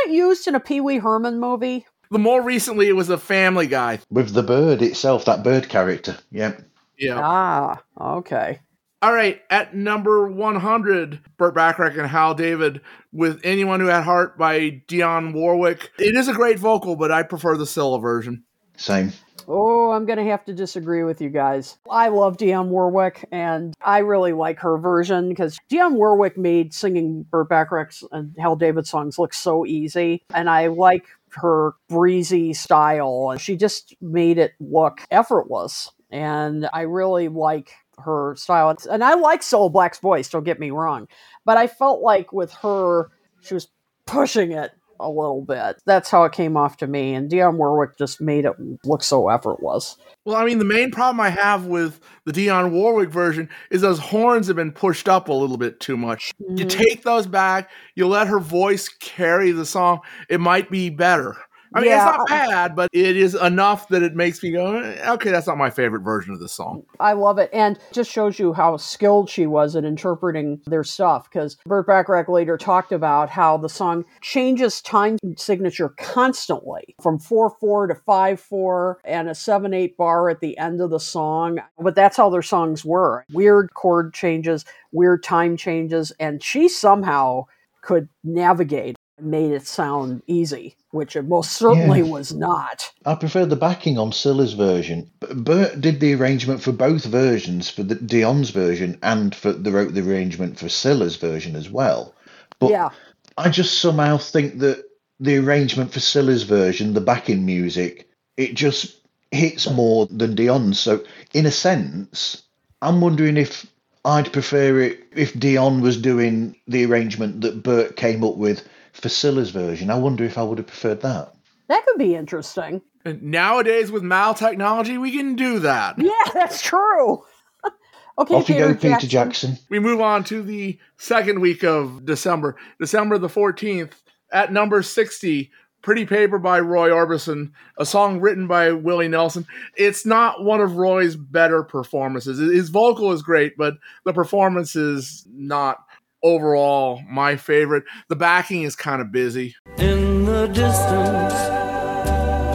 [0.06, 1.86] it used in a Pee Wee Herman movie?
[2.12, 4.00] The more recently, it was a Family Guy.
[4.10, 6.18] With the bird itself, that bird character.
[6.32, 6.64] Yep.
[6.98, 7.22] Yeah.
[7.24, 8.60] Ah, okay.
[9.02, 12.82] All right, at number 100, Burt Bacharach and Hal David
[13.14, 15.90] with Anyone Who Had Heart by Dionne Warwick.
[15.98, 18.44] It is a great vocal, but I prefer the Cilla version.
[18.76, 19.14] Same.
[19.48, 21.78] Oh, I'm going to have to disagree with you guys.
[21.90, 27.26] I love Dionne Warwick, and I really like her version because Dionne Warwick made singing
[27.32, 33.30] Burt Bacharach's and Hal David songs look so easy, and I like her breezy style,
[33.32, 35.90] and she just made it look effortless.
[36.12, 38.76] And I really like her style.
[38.90, 41.08] And I like Cilla Black's voice, don't get me wrong.
[41.46, 43.10] But I felt like with her,
[43.42, 43.68] she was
[44.06, 45.82] pushing it a little bit.
[45.86, 47.14] That's how it came off to me.
[47.14, 49.96] And Dionne Warwick just made it look so effortless.
[50.26, 54.00] Well, I mean, the main problem I have with the Dionne Warwick version is those
[54.00, 56.34] horns have been pushed up a little bit too much.
[56.40, 56.70] You Mhm.
[56.70, 61.38] take those back, you let her voice carry the song, it might be better.
[61.74, 64.78] I mean, Yeah, it's not bad, but it is enough that it makes me go,
[64.78, 66.84] "Eh, okay, that's not my favorite version of this song.
[67.00, 67.50] I love it.
[67.54, 71.30] And just shows you how skilled she was at interpreting their stuff.
[71.30, 77.52] Because Burt Bacharach later talked about how the song changes time signature constantly from 4
[77.60, 81.60] 4 to 5 4 and a 7 8 bar at the end of the song.
[81.78, 86.12] But that's how their songs were weird chord changes, weird time changes.
[86.20, 87.46] And she somehow
[87.82, 92.06] could navigate made it sound easy, which it most certainly Yeah.
[92.06, 92.92] was not.
[93.06, 95.10] I prefer the backing on Cilla's version.
[95.20, 99.94] Burt did the arrangement for both versions, for the Dionne's version and for the wrote
[99.94, 102.14] the arrangement for Cilla's version as well.
[102.60, 102.90] But yeah.
[103.38, 104.84] I just somehow think that
[105.20, 108.96] the arrangement for Cilla's version, the backing music, it just
[109.32, 110.80] hits more than Dionne's.
[110.80, 111.04] So
[111.34, 112.44] in a sense,
[112.82, 113.66] I'm wondering if
[114.06, 119.10] I'd prefer it if Dion was doing the arrangement that Burt came up with for
[119.10, 119.90] Cilla's version.
[119.90, 121.34] I wonder if I would have preferred that.
[121.68, 122.82] That could be interesting.
[123.06, 125.96] And nowadays, with mal technology, we can do that.
[125.98, 127.24] Yeah, that's true.
[128.18, 129.10] okay, Off you Peter go, Peter Jackson.
[129.10, 129.58] Jackson.
[129.70, 133.92] We move on to the second week of December, December the 14th,
[134.32, 135.52] at number 60.
[135.82, 139.48] Pretty Paper by Roy Orbison, a song written by Willie Nelson.
[139.78, 142.38] It's not one of Roy's better performances.
[142.38, 145.78] His vocal is great, but the performance is not
[146.24, 147.84] overall my favorite.
[148.10, 149.56] The backing is kind of busy.
[149.78, 151.34] In the distance,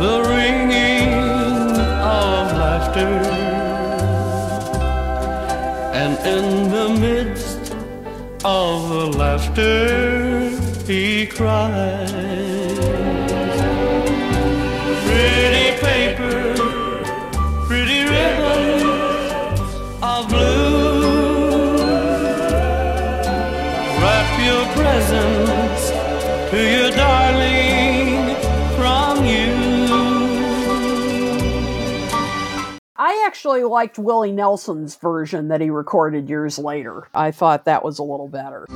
[0.00, 1.12] the ringing
[2.00, 3.14] of laughter,
[5.94, 7.74] and in the midst
[8.44, 10.50] of the laughter,
[10.86, 12.12] he cries.
[15.06, 15.63] Pretty
[33.26, 37.08] Actually liked Willie Nelson's version that he recorded years later.
[37.14, 38.66] I thought that was a little better.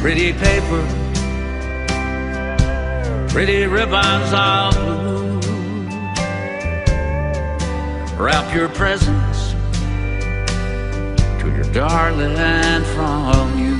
[0.00, 0.86] Pretty paper,
[3.28, 5.40] pretty ribbons of blue.
[8.16, 9.52] Wrap your presents
[11.40, 13.76] to your darling from you.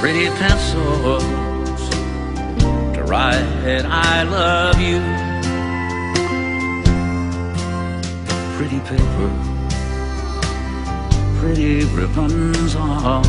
[0.00, 1.22] Pretty pencils
[2.94, 3.44] to write
[3.84, 5.31] I love you.
[8.56, 9.58] Pretty paper
[11.42, 13.26] pretty ribbons of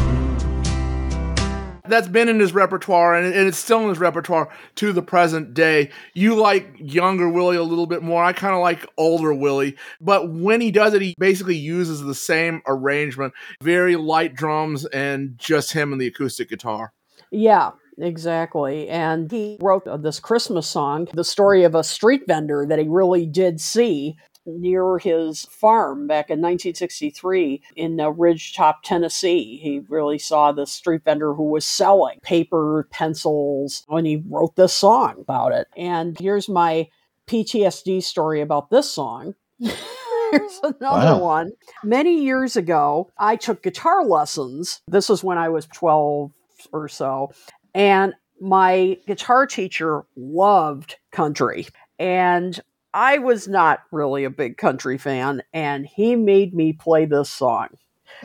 [1.87, 5.55] That's been in his repertoire, and and it's still in his repertoire to the present
[5.55, 5.89] day.
[6.13, 8.23] You like younger Willie a little bit more.
[8.23, 12.13] I kind of like older Willie, but when he does it, he basically uses the
[12.13, 13.33] same arrangement
[13.63, 16.93] very light drums and just him and the acoustic guitar.
[17.31, 18.89] Yeah, exactly.
[18.89, 22.87] And he wrote uh, this Christmas song, the story of a street vendor that he
[22.87, 29.59] really did see near his farm back in 1963 in uh, Ridgetop, Tennessee.
[29.61, 34.73] He really saw the street vendor who was selling paper, pencils, and he wrote this
[34.73, 35.67] song about it.
[35.77, 36.89] And here's my
[37.27, 39.35] PTSD story about this song.
[39.59, 41.19] Here's another Wow.
[41.19, 41.51] one.
[41.83, 44.81] Many years ago, I took guitar lessons.
[44.87, 46.31] This was when I was 12
[46.71, 47.31] or so.
[47.75, 51.67] And my guitar teacher loved country.
[51.99, 52.59] And
[52.93, 55.43] I was not really a big country fan.
[55.53, 57.69] And he made me play this song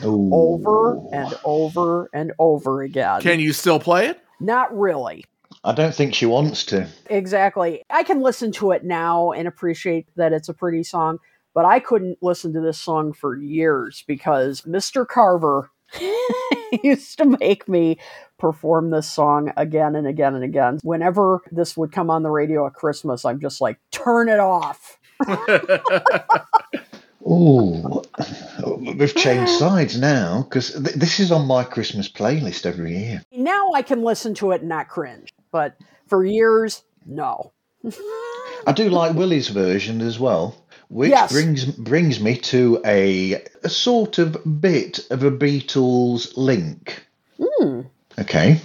[0.03, 3.21] over and over and over again.
[3.21, 4.21] Can you still play it?
[4.41, 5.25] Not really.
[5.65, 6.87] I don't think she wants to.
[7.11, 7.83] Exactly.
[7.91, 11.19] I can listen to it now and appreciate that it's a pretty song,
[11.55, 15.07] but I couldn't listen to this song for years because Mr.
[15.07, 15.71] Carver
[16.85, 17.99] used to make me
[18.39, 20.79] perform this song again and again and again.
[20.83, 24.99] Whenever this would come on the radio at Christmas, I'm just like, turn it off.
[27.29, 28.03] Ooh,
[28.79, 33.23] we've changed sides now because th- this is on my Christmas playlist every year.
[33.33, 37.53] Now I can listen to it and not cringe, but for years, no.
[38.67, 41.33] I do like Willie's version as well, which Yes.
[41.33, 47.05] brings brings me to a a sort of bit of a Beatles link.
[47.41, 47.83] Hmm.
[48.19, 48.61] Okay,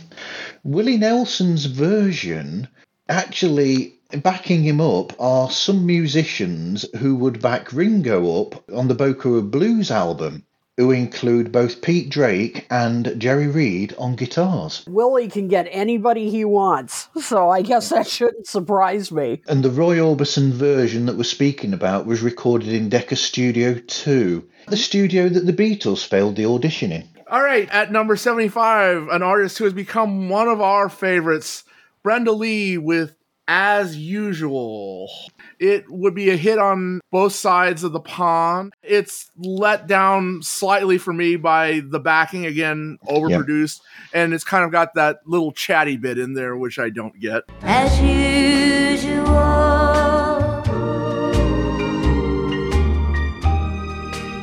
[0.64, 2.68] Willie Nelson's version
[3.08, 9.38] actually backing him up are some musicians who would back Ringo up on the Beaucoups
[9.38, 10.44] of Blues album,
[10.78, 14.84] who include both Pete Drake and Jerry Reed on guitars.
[14.88, 19.44] Willie can get anybody he wants, so I guess that shouldn't surprise me.
[19.48, 24.50] And the Roy Orbison version that we're speaking about was recorded in Decca Studio 2,
[24.68, 27.08] the studio that the Beatles failed the audition in.
[27.34, 31.64] All right, at number 75, an artist who has become one of our favorites,
[32.04, 33.16] Brenda Lee with
[33.48, 35.10] As Usual.
[35.58, 38.74] It would be a hit on both sides of the pond.
[38.84, 43.82] It's let down slightly for me by the backing, again, overproduced,
[44.14, 47.46] and it's kind of got that little chatty bit in there, which I don't get.
[47.64, 49.24] As usual,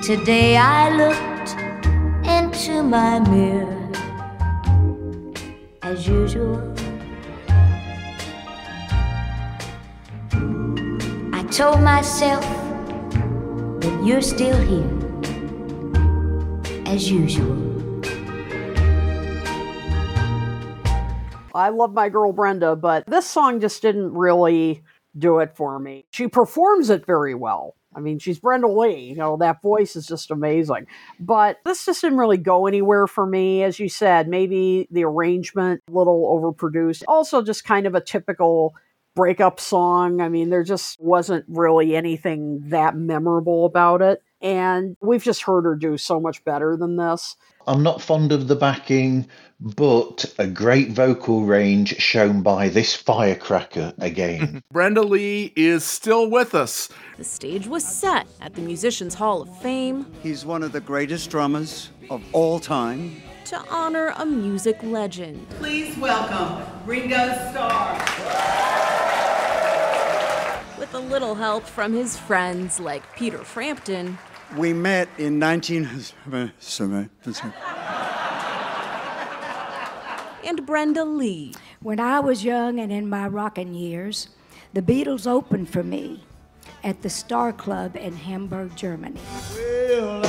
[0.02, 1.29] today I looked
[2.60, 3.88] into my mirror.
[5.82, 6.60] As usual,
[11.32, 12.42] I told myself
[13.80, 14.86] that you're still here.
[16.86, 17.56] As usual.
[21.54, 24.82] I love my girl Brenda, but this song just didn't really
[25.16, 26.04] do it for me.
[26.10, 29.00] She performs it very well, I mean, she's Brenda Lee.
[29.00, 30.86] You know, that voice is just amazing.
[31.18, 33.62] But this just didn't really go anywhere for me.
[33.62, 37.02] As you said, maybe the arrangement a little overproduced.
[37.08, 38.74] Also, just kind of a typical
[39.16, 40.20] breakup song.
[40.20, 44.22] I mean, there just wasn't really anything that memorable about it.
[44.42, 47.36] And we've just heard her do so much better than this.
[47.66, 49.28] I'm not fond of the backing,
[49.60, 54.62] but a great vocal range shown by this firecracker again.
[54.72, 56.88] Brenda Lee is still with us.
[57.18, 61.30] The stage was set at the Musicians Hall of Fame He's one of the greatest
[61.30, 63.20] drummers of all time.
[63.44, 65.46] to honor a music legend.
[65.50, 67.98] Please welcome Ringo Starr.
[70.78, 74.16] With a little help from his friends like Peter Frampton
[74.56, 75.88] We met in 19.
[80.44, 81.54] and Brenda Lee.
[81.80, 84.28] When I was young and in my rocking years,
[84.72, 86.24] the Beatles opened for me
[86.82, 89.20] at the Star Club in Hamburg, Germany.
[89.54, 90.20] Well,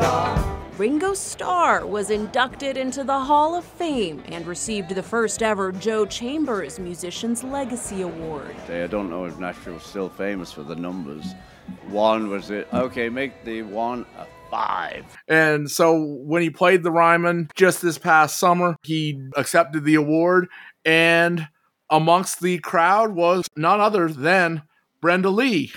[0.00, 0.60] star.
[0.78, 6.06] Ringo Starr was inducted into the Hall of Fame and received the first ever Joe
[6.06, 8.56] Chambers Musician's Legacy Award.
[8.70, 11.34] I don't know if Nashville's still famous for the numbers.
[11.88, 12.66] One was it.
[12.72, 15.04] Okay, make the one a five.
[15.28, 20.48] And so when he played the Ryman just this past summer, he accepted the award.
[20.84, 21.46] And
[21.90, 24.62] amongst the crowd was none other than
[25.02, 25.72] Brenda Lee.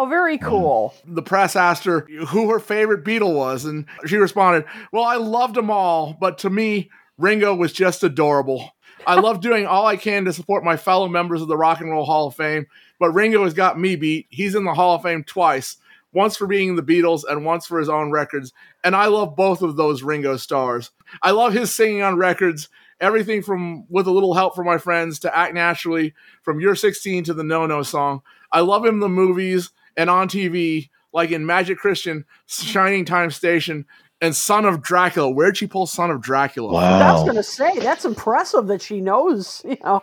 [0.00, 0.42] Oh, very mm.
[0.42, 0.94] cool.
[1.04, 5.56] The press asked her who her favorite Beatle was, and she responded, Well, I loved
[5.56, 8.70] them all, but to me, Ringo was just adorable.
[9.08, 11.90] I love doing all I can to support my fellow members of the Rock and
[11.90, 12.68] Roll Hall of Fame,
[13.00, 14.28] but Ringo has got me beat.
[14.30, 15.78] He's in the Hall of Fame twice,
[16.12, 18.52] once for being in the Beatles and once for his own records,
[18.84, 20.92] and I love both of those Ringo stars.
[21.24, 22.68] I love his singing on records,
[23.00, 27.24] everything from With a Little Help from My Friends to Act Naturally, from You're 16
[27.24, 28.22] to the No No song.
[28.52, 33.30] I love him in the movies and on TV, like in Magic Christian, Shining Time
[33.30, 33.84] Station,
[34.22, 35.30] and Son of Dracula.
[35.30, 36.70] Where'd she pull Son of Dracula?
[36.70, 36.78] from?
[36.78, 40.02] I was going to say, that's impressive that she knows, you know.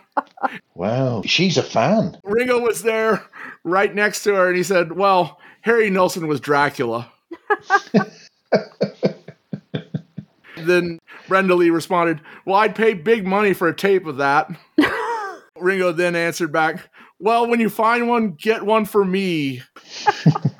[0.76, 2.20] Wow, she's a fan.
[2.24, 3.24] Ringo was there
[3.64, 7.12] right next to her, and he said, Well, Harry Nilsson was Dracula.
[10.58, 14.52] then Brenda Lee responded, Well, I'd pay big money for a tape of that.
[15.58, 16.90] Ringo then answered back,
[17.20, 19.62] Well, when you find one, get one for me.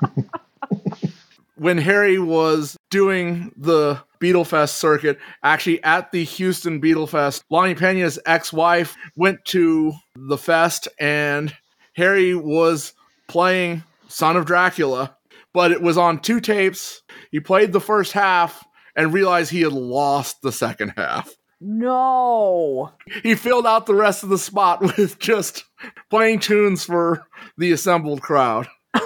[1.56, 8.52] when Harry was doing the Beatlefest circuit, actually at the Houston Beatlefest, Lonnie Pena's ex
[8.52, 11.54] wife went to the fest and
[11.94, 12.92] Harry was
[13.28, 15.16] playing Son of Dracula,
[15.52, 17.02] but it was on two tapes.
[17.30, 21.34] He played the first half and realized he had lost the second half.
[21.60, 22.92] No.
[23.22, 25.64] He filled out the rest of the spot with just
[26.10, 27.26] playing tunes for
[27.58, 28.68] the assembled crowd.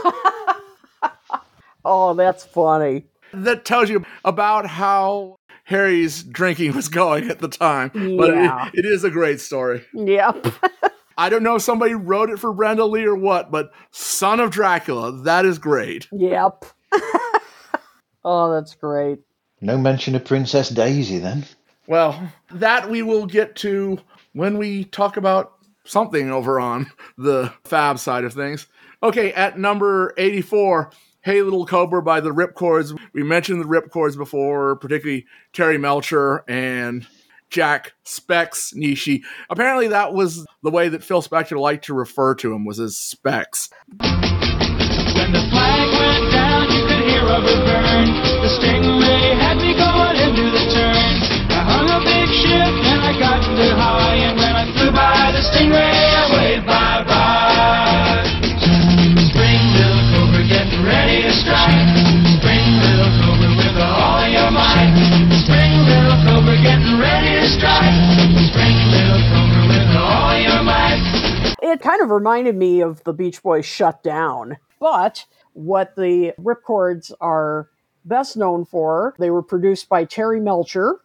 [1.82, 3.07] Oh, that's funny.
[3.32, 7.90] That tells you about how Harry's drinking was going at the time.
[7.94, 8.68] But Yeah.
[8.74, 9.84] it, it is a great story.
[9.94, 10.46] Yep.
[11.16, 14.51] I don't know if somebody wrote it for Brenda Lee or what, but Son of
[14.51, 16.07] Dracula, that is great.
[16.12, 16.66] Yep.
[18.24, 19.20] oh, that's great.
[19.62, 21.46] No mention of Princess Daisy then.
[21.91, 23.99] Well, that we will get to
[24.32, 26.88] when we talk about something over on
[27.18, 28.68] the Fab side of things.
[29.03, 32.95] Okay, at number 84, Hey Little Cobra by the Rip Chords.
[33.12, 37.09] We mentioned the Rip Chords before, particularly Terry Melcher and
[37.49, 39.24] Jack Specs Nitzsche.
[39.51, 42.97] Apparently, that was the way that Phil Spector liked to refer to him was as
[42.97, 43.68] Specs.
[43.99, 48.07] When the flag went down, you could hear burn.
[48.43, 50.70] The stingray had me going into the
[52.51, 56.66] ship and I got to high, and when I flew by the stingray, I waved
[56.66, 58.26] bye bye.
[59.30, 61.86] Spring little cobra, getting ready to strike.
[62.38, 64.90] Spring little cobra with all your might.
[65.46, 67.94] Spring little cobra, getting ready to strike.
[68.51, 70.98] Spring little cobra with all your might.
[71.62, 74.59] It kind of reminded me of the Beach Boys shut down.
[74.80, 77.68] But what the Rip Chords are
[78.05, 81.01] best known for, they were produced by Terry Melcher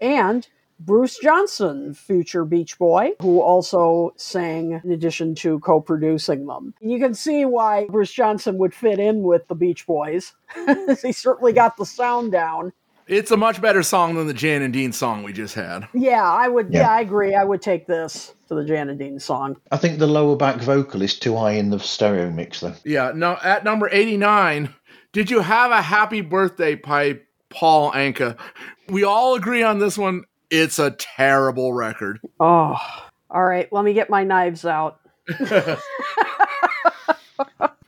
[0.00, 0.46] and
[0.78, 6.74] Bruce Johnston, future Beach Boy, who also sang in addition to co producing them.
[6.80, 10.34] You can see why Bruce Johnston would fit in with the Beach Boys.
[11.02, 12.72] he certainly got the sound down.
[13.06, 15.86] It's a much better song than the Jan and Dean song we just had.
[15.94, 16.72] Yeah, I would.
[16.72, 16.90] Yeah, Yeah.
[16.90, 17.34] I agree.
[17.36, 19.56] I would take this to the Jan and Dean song.
[19.70, 22.74] I think the lower back vocal is too high in the stereo mix though.
[22.84, 24.74] Yeah, no, at number 89,
[25.12, 28.36] Did You Have a Happy Birthday by Paul Anka?
[28.88, 30.24] We all agree on this one.
[30.50, 32.20] It's a terrible record.
[32.40, 32.76] Oh,
[33.30, 33.72] all right.
[33.72, 35.00] Let me get my knives out.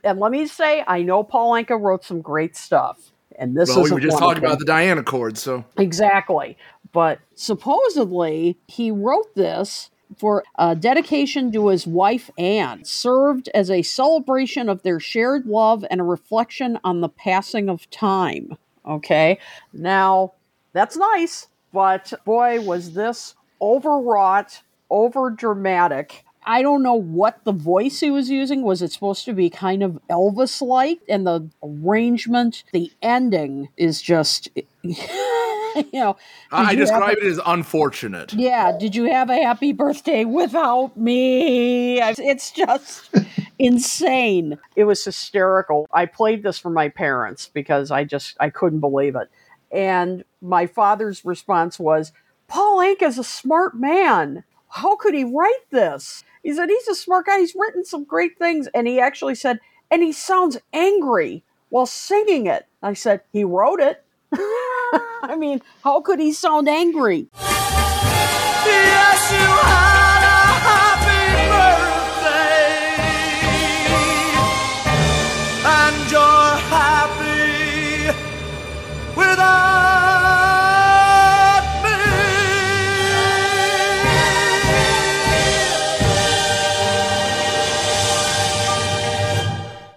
[0.03, 3.11] And let me say, I know Paul Anka wrote some great stuff.
[3.37, 6.57] And this well, is we were just talking about the Diana chords, so Exactly.
[6.91, 13.83] But supposedly he wrote this for a dedication to his wife Anne, served as a
[13.83, 18.57] celebration of their shared love and a reflection on the passing of time.
[18.87, 19.37] Okay.
[19.71, 20.33] Now,
[20.73, 26.23] that's nice, but boy, was this overwrought, over dramatic.
[26.45, 28.63] I don't know what the voice he was using.
[28.63, 30.99] Was it supposed to be kind of Elvis like?
[31.07, 34.49] And the arrangement, the ending is just,
[34.83, 34.95] you
[35.93, 36.15] know.
[36.51, 38.33] I, I did you have describe a- it as unfortunate.
[38.33, 42.01] yeah, did you have a happy birthday without me?
[42.01, 43.09] It's just
[43.59, 44.57] insane.
[44.75, 45.87] It was hysterical.
[45.91, 49.29] I played this for my parents because I just I couldn't believe it.
[49.71, 52.11] And my father's response was,
[52.47, 54.43] "Paul Anka's a smart man.
[54.69, 57.39] How could he write this?" He said he's a smart guy.
[57.39, 59.59] He's written some great things and he actually said,
[59.91, 64.03] "And he sounds angry while singing it." I said, "He wrote it."
[64.33, 67.27] I mean, how could he sound angry?
[68.65, 69.88] Yes,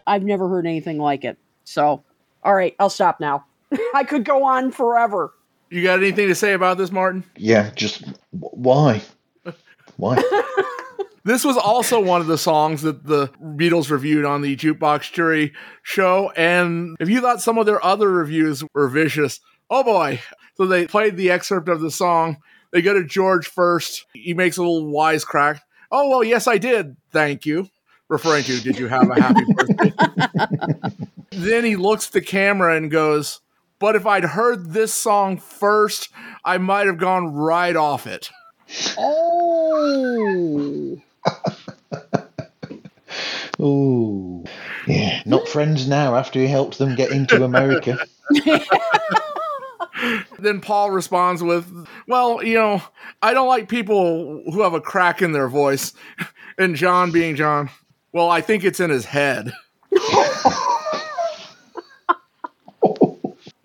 [0.07, 1.39] I've never heard anything like it.
[1.65, 2.03] So,
[2.43, 3.47] all right, I'll stop now.
[3.95, 5.33] I could go on forever.
[5.71, 7.25] You got anything to say about this, Martin?
[7.37, 9.03] Yeah, just why?
[9.97, 10.23] Why?
[11.25, 15.53] This was also one of the songs that the Beatles reviewed on the Jukebox Jury
[15.83, 16.33] show.
[16.37, 19.41] And if you thought some of their other reviews were vicious,
[19.71, 20.21] oh boy.
[20.57, 22.39] So they played the excerpt of the song.
[22.73, 24.07] They go to George first.
[24.15, 25.61] He makes a little wisecrack.
[25.91, 26.97] Oh, well, yes, I did.
[27.11, 27.69] Thank you.
[28.13, 29.91] Referring to, did you have a happy birthday?
[31.31, 33.41] then he looks at the camera and goes,
[33.79, 36.11] but if I'd heard this song first,
[36.45, 38.31] I might have gone right off it.
[38.99, 41.01] Oh.
[43.61, 44.45] Ooh.
[44.87, 47.97] Yeah, not friends now after he helped them get into America.
[50.39, 52.83] then Paul responds with, Well, you know,
[53.23, 55.95] I don't like people who have a crack in their voice.
[56.59, 57.71] And John being John,
[58.13, 59.53] well, I think it's in his head.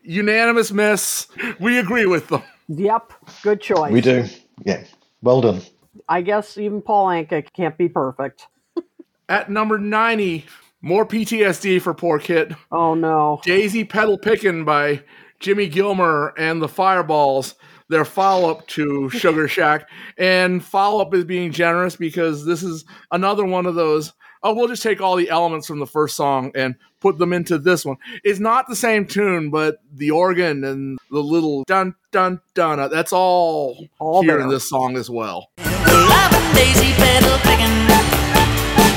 [0.03, 1.27] Unanimous miss.
[1.59, 2.43] We agree with them.
[2.69, 3.91] Yep, good choice.
[3.91, 4.25] We do.
[4.65, 4.83] Yeah.
[5.21, 5.61] Well done.
[6.07, 8.47] I guess even Paul Anka can't be perfect.
[9.29, 10.45] At number 90,
[10.81, 12.53] more PTSD for poor Kit.
[12.71, 13.41] Oh no.
[13.43, 15.03] Daisy Petal Pickin' by
[15.39, 17.55] Jimmy Gilmer and the Fireballs.
[17.89, 19.89] Their follow up to Sugar Shack.
[20.17, 24.13] And follow up is being generous because this is another one of those.
[24.43, 27.57] Oh, we'll just take all the elements from the first song and put them into
[27.57, 27.97] this one.
[28.23, 32.79] It's not the same tune, but the organ and the little dun dun dun.
[32.79, 34.41] uh, That's all, All here there.
[34.41, 35.49] in this song as well.
[35.57, 37.88] Daisy petal picking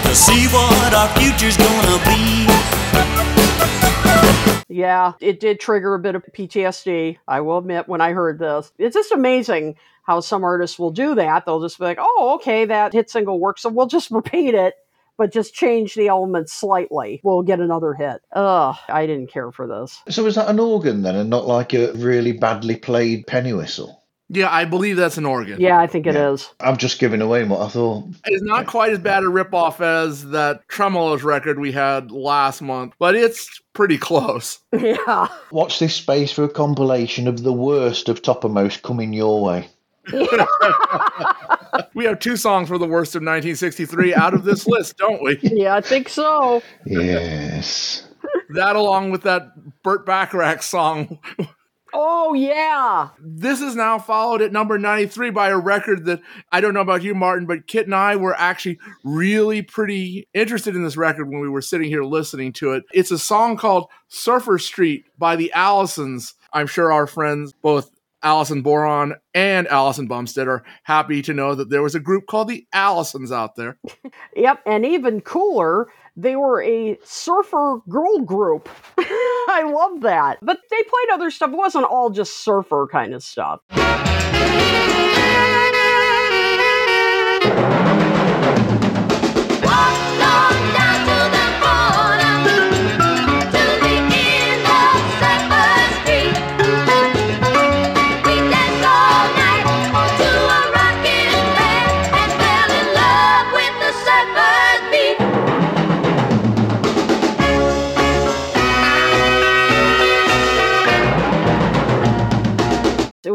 [0.09, 2.47] to see what our future's gonna be.
[4.73, 8.73] Yeah, it did trigger a bit of PTSD, I will admit, when I heard this.
[8.79, 11.45] It's just amazing how some artists will do that.
[11.45, 14.75] They'll just be like, oh, okay, that hit single works, so we'll just repeat it,
[15.21, 17.21] but just change the elements slightly.
[17.23, 18.23] We'll get another hit.
[18.33, 20.01] Ugh, I didn't care for this.
[20.09, 24.03] So is that an organ then, and not like a really badly played penny whistle?
[24.31, 25.61] Yeah, I believe that's an organ.
[25.61, 26.49] Yeah, I think it is.
[26.59, 28.09] I'm just giving away what I thought.
[28.25, 32.95] It's not quite as bad a ripoff as that Tremeloes record we had last month,
[32.99, 34.59] but it's pretty close.
[34.73, 35.29] Yeah.
[35.51, 39.69] Watch this space for a compilation of the worst of Toppermost coming your way.
[41.95, 45.39] we have two songs for the worst of 1963 out of this list, don't we?
[45.51, 46.63] Yeah, I think so.
[46.87, 48.07] Yes.
[48.51, 49.51] That along with that
[49.83, 51.19] Burt Bacharach song.
[51.93, 53.09] Oh, yeah.
[53.21, 56.21] This is now followed at number 93 by a record that
[56.53, 60.77] I don't know about you, Martin, but Kit and I were actually really pretty interested
[60.77, 62.85] in this record when we were sitting here listening to it.
[62.93, 66.35] It's a song called Surfer Street by the Allisons.
[66.53, 67.91] I'm sure our friends, both
[68.23, 72.49] Allison Boron and Allison Bumstead, are happy to know that there was a group called
[72.49, 73.79] the Allisons out there.
[74.37, 78.69] Yep, and even cooler, they were a surfer girl group.
[78.99, 80.39] I love that.
[80.41, 81.51] But they played other stuff.
[81.51, 83.61] It wasn't all just surfer kind of stuff.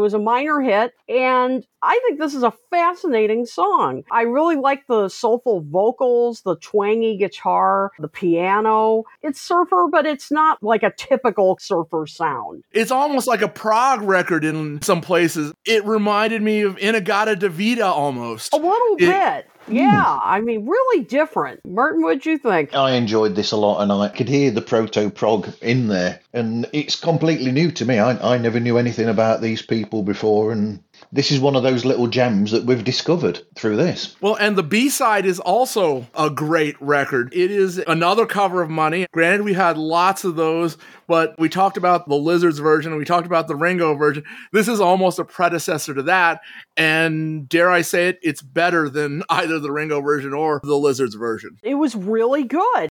[0.06, 4.04] Was a minor hit, and I think this is a fascinating song.
[4.08, 9.02] I really like the soulful vocals, the twangy guitar, the piano.
[9.22, 12.62] It's surfer, but it's not like a typical surfer sound.
[12.70, 15.52] It's almost like a prog record in some places.
[15.64, 18.54] It reminded me of In-A-Gadda-Da-Vida almost.
[18.54, 19.50] A little It- bit.
[19.66, 19.76] Hmm.
[19.76, 21.64] Yeah, I mean, really different.
[21.64, 22.74] Martin, what'd you think?
[22.74, 26.66] I enjoyed this a lot, and I could hear the proto prog in there, and
[26.72, 27.98] it's completely new to me.
[27.98, 30.80] I, I never knew anything about these people before, and
[31.12, 34.16] this is one of those little gems that we've discovered through this.
[34.20, 37.32] Well, and the B side is also a great record.
[37.34, 39.06] It is another cover of Money.
[39.12, 40.76] Granted, we had lots of those,
[41.06, 44.24] but we talked about the Lizards version, we talked about the Ringo version.
[44.52, 46.40] This is almost a predecessor to that.
[46.76, 51.14] And dare I say it, it's better than either the Ringo version or the Lizards
[51.14, 51.58] version.
[51.62, 52.88] It was really good.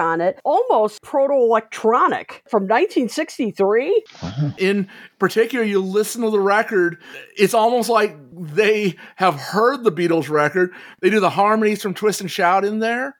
[0.00, 4.04] On it, almost proto electronic from 1963.
[4.22, 4.50] Uh-huh.
[4.58, 4.88] In
[5.18, 6.98] particular, you listen to the record,
[7.36, 10.72] it's almost like they have heard the Beatles record.
[11.00, 13.16] They do the harmonies from Twist and Shout in there.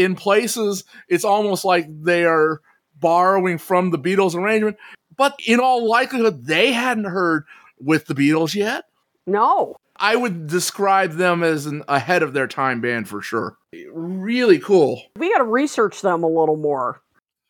[0.00, 2.60] In places it's almost like they are
[2.98, 4.76] borrowing from the Beatles arrangement,
[5.16, 7.44] but in all likelihood they hadn't heard
[7.78, 8.84] with the Beatles yet.
[9.26, 9.76] No.
[9.96, 13.58] I would describe them as an ahead of their time band for sure.
[13.92, 15.02] Really cool.
[15.16, 17.02] We got to research them a little more.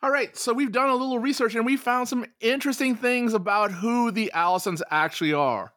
[0.03, 3.71] All right, so we've done a little research and we found some interesting things about
[3.71, 5.73] who the Allisons actually are.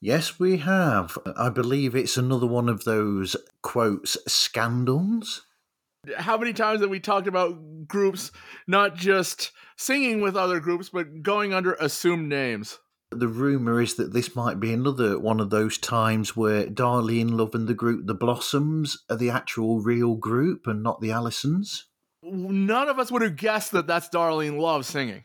[0.00, 1.16] Yes, we have.
[1.36, 5.46] I believe it's another one of those quotes scandals.
[6.16, 8.32] How many times have we talked about groups
[8.66, 12.80] not just singing with other groups, but going under assumed names?
[13.10, 17.54] The rumour is that this might be another one of those times where Darlene Love
[17.54, 21.84] and the group The Blossoms are the actual real group and not the Allisons.
[22.24, 25.24] None of us would have guessed that that's Darlene Love singing.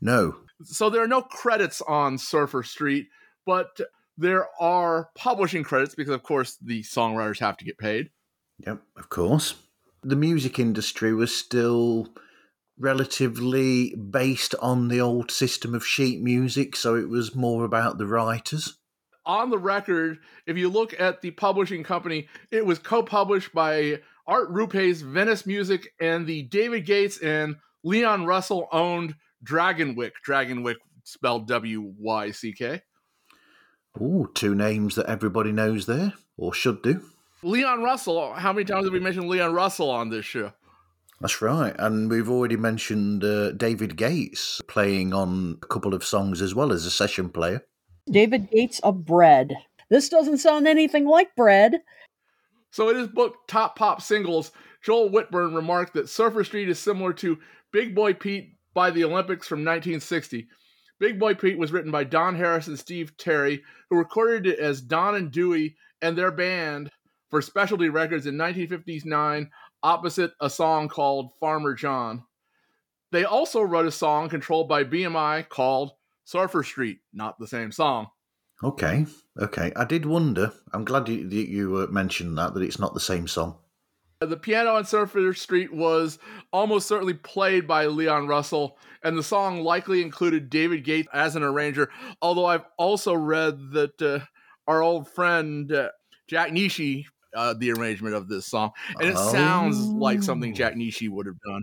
[0.00, 0.38] No.
[0.64, 3.08] So there are no credits on Surfer Street,
[3.44, 3.78] but
[4.16, 8.10] there are publishing credits because, of course, the songwriters have to get paid.
[8.64, 9.54] Yep, of course.
[10.02, 12.08] The music industry was still
[12.78, 18.06] relatively based on the old system of sheet music, so it was more about the
[18.06, 18.78] writers.
[19.24, 24.00] On the record, if you look at the publishing company, it was co published by
[24.26, 30.12] Art Rupe's Venice Music and the David Gates and Leon Russell owned Dragonwyck.
[30.26, 32.82] Dragonwyck spelled W Y C K.
[34.00, 37.02] Ooh, two names that everybody knows there, or should do.
[37.42, 40.52] Leon Russell, how many times have we mentioned Leon Russell on this show?
[41.20, 41.74] That's right.
[41.78, 46.72] And we've already mentioned uh, David Gates playing on a couple of songs as well
[46.72, 47.64] as a session player.
[48.10, 49.54] David Gates of Bread.
[49.88, 51.80] This doesn't sound anything like bread.
[52.70, 57.12] So in his book Top Pop Singles, Joel Whitburn remarked that Surfer Street is similar
[57.14, 57.38] to
[57.72, 60.46] Big Boy Pete by the Olympics from 1960.
[60.98, 64.80] Big Boy Pete was written by Don Harris and Steve Terry, who recorded it as
[64.80, 66.90] Don and Dewey and their band
[67.30, 69.50] for Specialty Records in 1959
[69.82, 72.24] opposite a song called Farmer John.
[73.12, 75.92] They also wrote a song controlled by BMI called
[76.24, 78.08] Surfer Street, not the same song.
[78.62, 79.06] Okay,
[79.38, 79.72] okay.
[79.76, 80.52] I did wonder.
[80.72, 83.58] I'm glad you, you uh, mentioned that, that it's not the same song.
[84.20, 86.18] The piano on Surfer Street was
[86.52, 91.42] almost certainly played by Leon Russell, and the song likely included David Gates as an
[91.42, 91.90] arranger.
[92.22, 94.20] Although I've also read that uh,
[94.66, 95.90] our old friend uh,
[96.28, 97.04] Jack Nitzsche,
[97.34, 101.40] uh, the arrangement of this song, and it sounds like something Jack Nitzsche would have
[101.46, 101.62] done.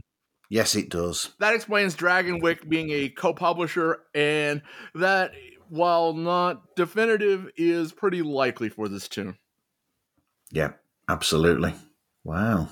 [0.50, 1.32] Yes, it does.
[1.40, 4.62] That explains Dragonwyck being a co-publisher, and
[4.94, 5.32] that,
[5.70, 9.38] while not definitive, is pretty likely for this tune.
[10.52, 10.74] Yeah,
[11.10, 11.74] absolutely.
[12.24, 12.70] Wow.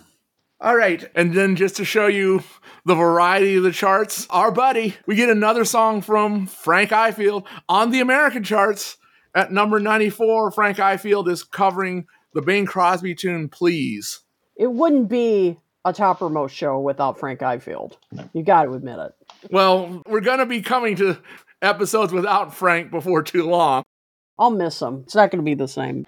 [0.62, 1.10] All right.
[1.16, 2.44] And then just to show you
[2.86, 7.89] the variety of the charts, our buddy, we get another song from Frank Ifield on
[7.89, 8.98] the American charts
[9.34, 10.52] at number 94.
[10.52, 14.21] Frank Ifield is covering the Bing Crosby tune, Please.
[14.55, 17.93] It wouldn't be a toppermost show without Frank Ifield.
[18.34, 19.13] You got to admit it.
[19.49, 21.17] Well, we're going to be coming to
[21.61, 23.84] episodes without Frank before too long.
[24.38, 25.01] I'll miss him.
[25.05, 26.05] It's not going to be the same.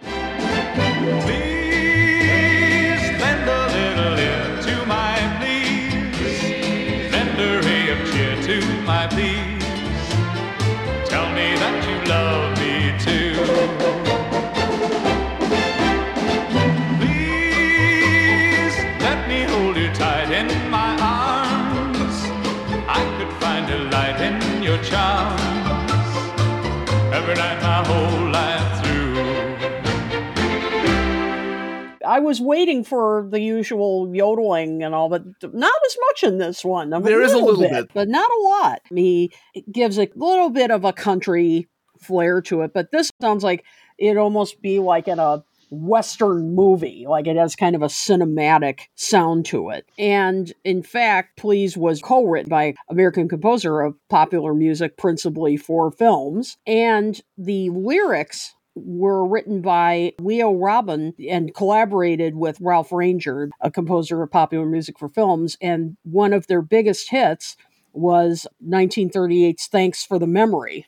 [32.13, 36.63] I was waiting for the usual yodeling and all, but not as much in this
[36.63, 36.91] one.
[36.91, 37.89] There is a little bit.
[37.91, 38.81] but not a lot.
[38.93, 39.31] He
[39.71, 41.67] gives a little bit of a country
[41.99, 43.65] flair to it, but this sounds like
[43.97, 47.05] it almost be like in a Western movie.
[47.09, 49.89] Like it has kind of a cinematic sound to it.
[49.97, 55.89] And in fact, Please was co written by American composer of popular music, principally for
[55.89, 56.57] films.
[56.67, 64.21] And the lyrics were written by Leo Robin and collaborated with Ralph Rainger, a composer
[64.23, 65.57] of popular music for films.
[65.61, 67.57] And one of their biggest hits
[67.93, 70.87] was 1938's Thanks for the Memory,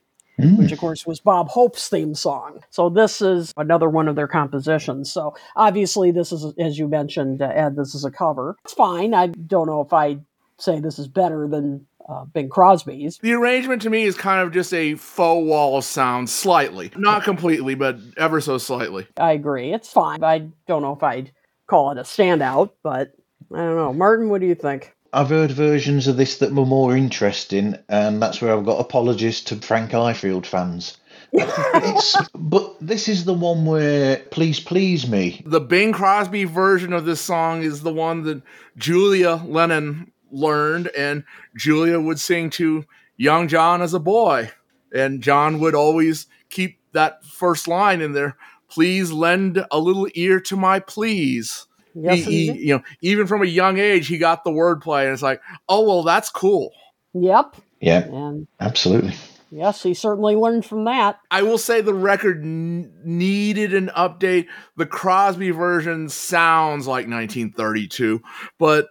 [0.55, 2.61] which of course was Bob Hope's theme song.
[2.71, 5.11] So this is another one of their compositions.
[5.11, 8.57] So obviously, this is, as you mentioned, uh, Ed, this is a cover.
[8.65, 9.13] It's fine.
[9.13, 10.25] I don't know if I'd
[10.59, 13.18] say this is better than uh, Bing Crosby's.
[13.20, 16.91] The arrangement to me is kind of just a faux wall sound, slightly.
[16.95, 19.08] Not completely, but ever so slightly.
[19.18, 19.74] I agree.
[19.74, 20.24] It's fine.
[20.24, 21.32] I don't know if I'd
[21.68, 23.14] call it a standout, but
[23.53, 23.93] I don't know.
[23.93, 24.93] Martin, what do you think?
[25.14, 29.41] I've heard versions of this that were more interesting, and that's where I've got apologies
[29.45, 30.97] to Frank Ifield fans.
[31.32, 35.41] it's, but this is the one where Please Please Me.
[35.45, 38.41] The Bing Crosby version of this song is the one that
[38.78, 41.23] Julia Lennon learned, and
[41.57, 42.86] Julia would sing to
[43.17, 44.51] young John as a boy.
[44.93, 50.39] And John would always keep that first line in there please lend a little ear
[50.41, 51.67] to my please.
[51.93, 55.13] Yes, he, he- you know, even from a young age, he got the wordplay, and
[55.13, 56.71] it's like, oh well, that's cool.
[57.13, 57.55] Yep.
[57.79, 59.13] Yeah, And absolutely.
[59.51, 61.19] yes, he certainly learned from that.
[61.29, 64.47] I will say the record n- needed an update.
[64.77, 68.21] The Crosby version sounds like 1932,
[68.57, 68.89] but th-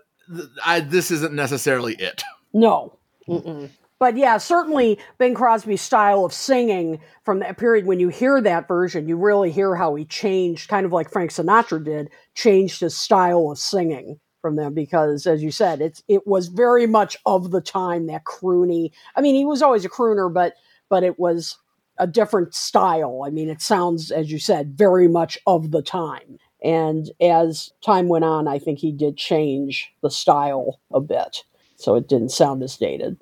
[0.64, 2.22] I, this isn't necessarily it.
[2.52, 2.98] No.
[3.28, 3.70] Mm-mm.
[3.98, 8.68] But yeah, certainly Bing Crosby's style of singing from that period, when you hear that
[8.68, 12.96] version, you really hear how he changed, kind of like Frank Sinatra did, changed his
[12.96, 17.50] style of singing from them because, as you said, it's it was very much of
[17.50, 18.90] the time that croony.
[19.16, 20.54] I mean, he was always a crooner, but
[20.90, 21.56] but it was
[21.96, 23.22] a different style.
[23.24, 26.38] I mean, it sounds, as you said, very much of the time.
[26.64, 31.44] And as time went on, I think he did change the style a bit.
[31.76, 33.18] So it didn't sound as dated.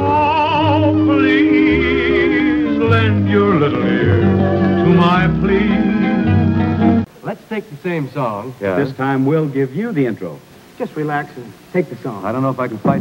[0.00, 7.06] Oh, please lend your little ear to my plea.
[7.22, 8.54] Let's take the same song.
[8.60, 8.76] Yeah.
[8.76, 10.38] This time we'll give you the intro.
[10.76, 12.26] Just relax and take the song.
[12.26, 13.00] I don't know if I can fight.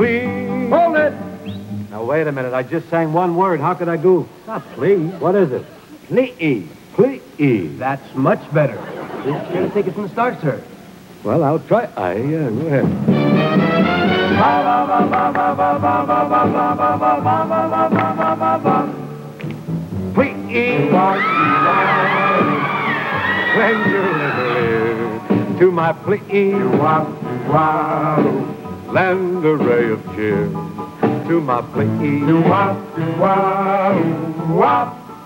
[0.00, 0.70] Please.
[0.70, 1.12] Hold it.
[1.90, 2.54] Now, wait a minute.
[2.54, 3.60] I just sang one word.
[3.60, 4.26] How could I goof?
[4.46, 5.12] Not please.
[5.20, 5.62] What is it?
[6.06, 6.66] Please.
[6.94, 7.78] Please.
[7.78, 8.76] That's much better.
[9.26, 10.64] You're going to take it from the start, sir.
[11.22, 11.84] Well, I'll try.
[11.98, 12.86] I, uh, go ahead.
[20.14, 20.34] Please.
[23.90, 26.54] Your little ear to my plea.
[28.92, 30.48] Lend a ray of cheer
[31.28, 31.86] to my plea.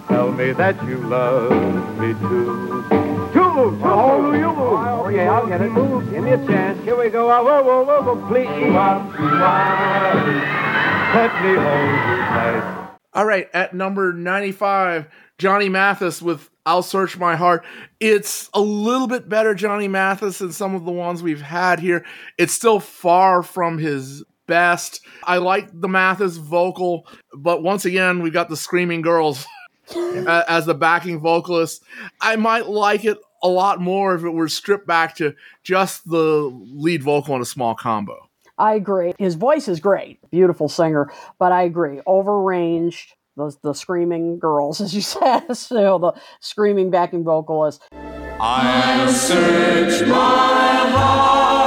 [0.06, 1.50] Tell me that you love
[1.98, 2.84] me too.
[3.32, 3.80] Two moves.
[3.82, 4.58] Oh, oh you move.
[4.58, 5.70] Oh, yeah, I'll get it.
[5.70, 6.10] Move.
[6.10, 6.78] Give me a chance.
[6.84, 7.28] Here we go.
[7.28, 8.46] Whoa, whoa, whoa, whoa, please.
[11.14, 12.98] Let me hold you tight.
[13.14, 15.06] All right, at number 95,
[15.38, 17.64] Johnny Mathis with I'll Search My Heart.
[18.00, 22.04] It's a little bit better Johnny Mathis than some of the ones we've had here.
[22.38, 25.00] It's still far from his best.
[25.24, 29.46] I like the Mathis vocal, but once again, we've got the Screaming Girls
[29.94, 31.82] as the backing vocalist.
[32.20, 36.50] I might like it a lot more if it were stripped back to just the
[36.72, 38.28] lead vocal and a small combo.
[38.56, 39.12] I agree.
[39.18, 42.00] His voice is great, beautiful singer, but I agree.
[42.06, 47.82] Overranged, the, the screaming girls, as you said, so the screaming backing vocalist.
[48.41, 50.16] I'll search my
[50.91, 51.63] heart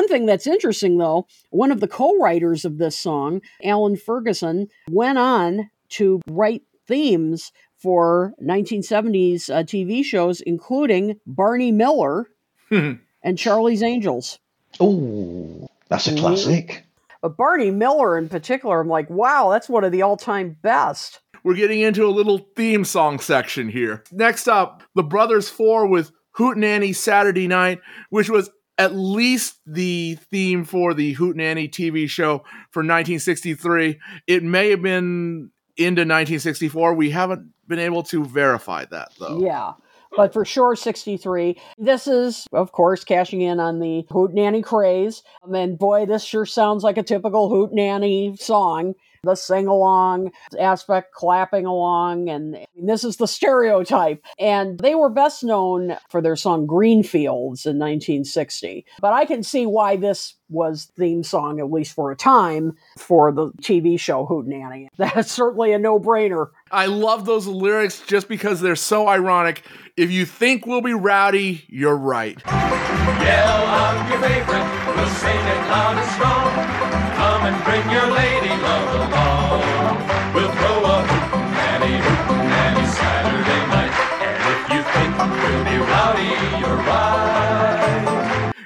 [0.00, 4.68] One thing that's interesting, though, one of the co writers of this song, Allyn Ferguson,
[4.90, 12.30] went on to write themes for 1970s uh, TV shows, including Barney Miller
[12.70, 14.38] and Charlie's Angels.
[14.80, 16.86] Oh, that's a classic.
[17.20, 21.20] But Barney Miller in particular, I'm like, wow, that's one of the all time best.
[21.44, 24.02] We're getting into a little theme song section here.
[24.10, 28.48] Next up, the Brothers Four with Hootenanny Saturday Night, which was
[28.80, 32.38] at least the theme for the Hootenanny TV show
[32.70, 34.00] for 1963.
[34.26, 36.94] It may have been into 1964.
[36.94, 39.38] We haven't been able to verify that though.
[39.38, 39.72] Yeah.
[40.16, 41.60] But for sure, 63.
[41.78, 45.22] This is, of course, cashing in on the Hootenanny craze.
[45.42, 48.94] And boy, this sure sounds like a typical Hootenanny song.
[49.22, 54.24] The sing along aspect, clapping along, and this is the stereotype.
[54.38, 58.86] And they were best known for their song Greenfields in 1960.
[59.00, 63.30] But I can see why this was theme song, at least for a time, for
[63.30, 64.88] the TV show Hootenanny.
[64.96, 66.48] That's certainly a no brainer.
[66.70, 69.62] I love those lyrics just because they're so ironic.
[69.96, 72.40] If you think we'll be rowdy, you're right.
[72.46, 76.80] Yell out your favorite, we'll sing it loud and strong.
[77.16, 78.49] Come and bring your lady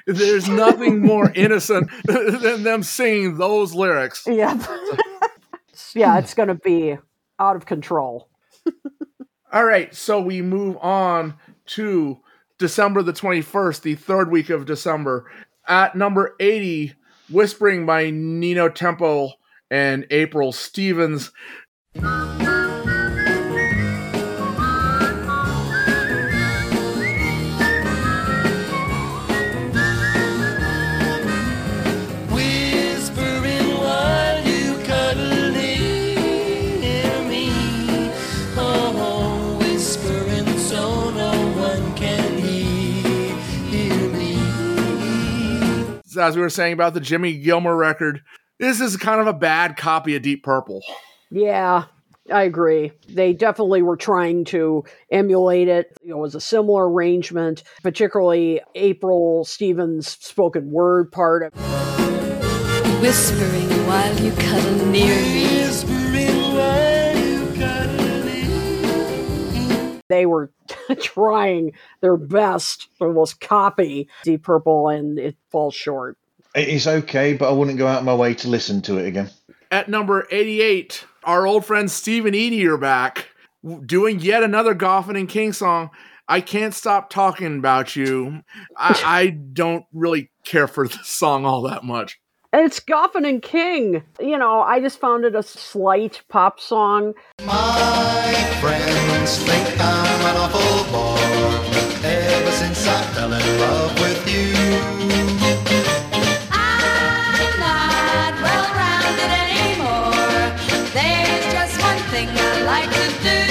[0.07, 4.25] There's nothing more innocent than them singing those lyrics.
[4.27, 4.55] Yeah.
[5.95, 6.99] yeah, it's going to be
[7.39, 8.29] out of control.
[9.53, 11.35] All right, so we move on
[11.67, 12.21] to
[12.59, 15.31] December the 21st, the third week of December.
[15.67, 16.95] At number 80,
[17.31, 19.31] Whispering by Nino Tempo
[19.71, 21.33] and April Stevens.
[46.17, 48.23] As we were saying about the Jimmy Gilmer record,
[48.59, 50.83] this is kind of a bad copy of Deep Purple.
[51.31, 51.85] Yeah,
[52.33, 52.93] I agree.
[53.09, 55.97] They definitely were trying to emulate it.
[56.03, 61.53] You know, it was a similar arrangement, particularly April Stevens' spoken word part.
[63.01, 65.67] Whispering while you cuddle near me.
[65.67, 70.53] Whispering while you cuddle near They were
[71.01, 76.17] trying their best to almost copy Deep Purple, and it falls short.
[76.55, 79.07] It is okay, but I wouldn't go out of my way to listen to it
[79.07, 79.31] again.
[79.71, 83.29] At number 88, our old friend Steve and Eydie are back,
[83.87, 85.91] doing yet another Goffin and King song.
[86.29, 88.43] I can't stop talking about you.
[88.77, 92.21] I, I don't really care for the song all that much.
[92.55, 94.05] And it's Goffin and King.
[94.21, 97.15] You know, I just found it a slight pop song.
[97.45, 101.19] My friends think I'm an awful bore
[102.07, 104.55] ever since I fell in love with you.
[106.53, 110.15] I'm not well rounded anymore.
[110.95, 113.43] There's just one thing I like to do.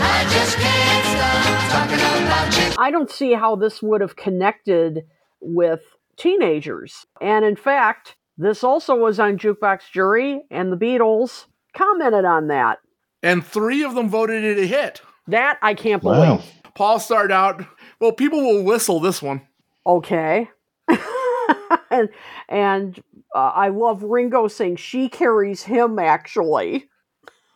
[0.00, 2.82] I just can't stop talking about you.
[2.82, 5.04] I don't see how this would have connected
[5.42, 5.82] with
[6.18, 7.06] teenagers.
[7.20, 11.46] And in fact, this also was on Jukebox Jury, and the Beatles
[11.76, 12.78] commented on that.
[13.22, 15.00] And three of them voted it a hit.
[15.26, 16.20] That I can't believe.
[16.20, 16.42] Wow.
[16.74, 17.64] Paul started out,
[18.00, 19.42] well, people will whistle this one.
[19.86, 20.48] Okay.
[21.90, 22.08] and
[22.48, 23.02] and
[23.34, 26.88] uh, I love Ringo saying she carries him actually.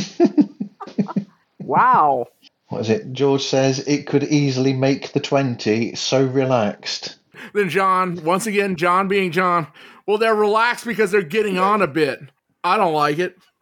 [1.59, 2.27] wow.
[2.67, 3.11] What is it?
[3.11, 7.17] George says it could easily make the 20 so relaxed.
[7.53, 9.67] Then John, once again, John being John,
[10.05, 12.19] well, they're relaxed because they're getting on a bit.
[12.63, 13.37] I don't like it.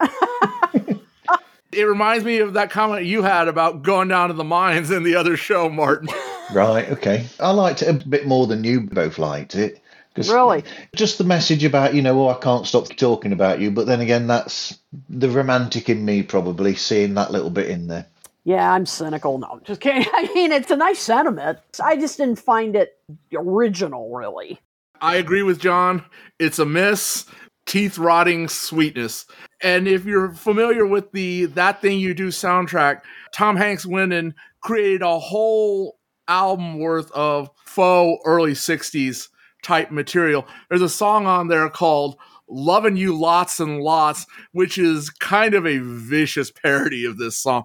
[1.72, 5.02] it reminds me of that comment you had about going down to the mines in
[5.02, 6.08] the other show, Martin.
[6.52, 7.26] Right, okay.
[7.38, 9.80] I liked it a bit more than you both liked it.
[10.14, 10.64] 'Cause Really?
[10.96, 13.70] Just the message about, you know, oh, I can't stop talking about you.
[13.70, 14.76] But then again, that's
[15.08, 18.06] the romantic in me probably seeing that little bit in there.
[18.44, 19.38] Yeah, I'm cynical.
[19.38, 20.06] No, just kidding.
[20.12, 21.58] I mean, it's a nice sentiment.
[21.82, 22.98] I just didn't find it
[23.34, 24.60] original, really.
[25.00, 26.04] I agree with John.
[26.38, 27.26] It's a miss.
[27.66, 29.26] Teeth rotting sweetness.
[29.62, 33.02] And if you're familiar with the That Thing You Do soundtrack,
[33.34, 39.28] Tom Hanks went and created a whole album worth of faux early 60s
[39.62, 40.46] type material.
[40.68, 42.16] There's a song on there called
[42.48, 47.64] Loving You Lots and Lots, which is kind of a vicious parody of this song.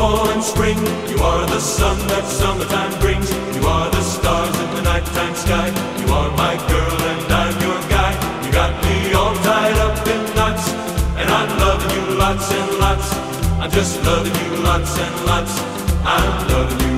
[0.00, 0.78] And spring.
[1.08, 3.28] You are the sun that summertime brings.
[3.56, 5.68] You are the stars in the nighttime sky.
[6.00, 8.12] You are my girl and I'm your guy.
[8.44, 10.72] You got me all tied up in knots.
[11.20, 13.08] And I'm loving you lots and lots.
[13.60, 15.52] I'm just loving you lots and lots.
[16.04, 16.89] I'm loving you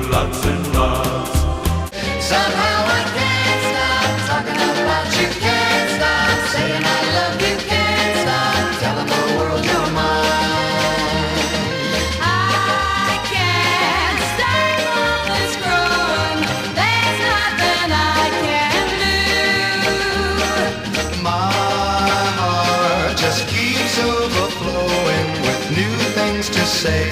[26.82, 27.08] say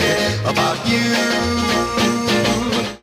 [0.51, 0.99] about you.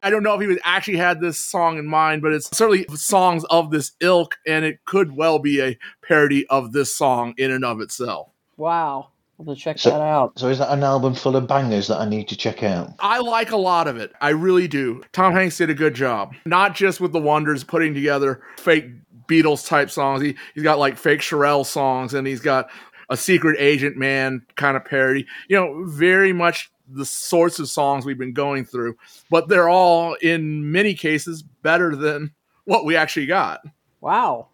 [0.04, 2.86] I don't know if he was actually had this song in mind, but it's certainly
[2.94, 7.52] songs of this ilk, and it could well be a parody of this song in
[7.52, 8.30] and of itself.
[8.58, 9.08] Wow.
[9.40, 10.38] I'll have to check So, that out.
[10.38, 12.94] so is that an album full of bangers that I need to check out?
[13.00, 14.12] I like a lot of it.
[14.20, 15.04] I really do.
[15.14, 18.88] Tom Hanks did a good job, not just with the Wonders putting together fake
[19.30, 20.22] Beatles type songs.
[20.22, 22.70] He, he's got like fake Sherelle songs, and he's got
[23.10, 25.26] a secret agent man kind of parody.
[25.48, 28.96] You know, very much the sorts of songs we've been going through,
[29.30, 32.32] but they're all in many cases better than
[32.66, 33.62] what we actually got.
[34.02, 34.48] Wow.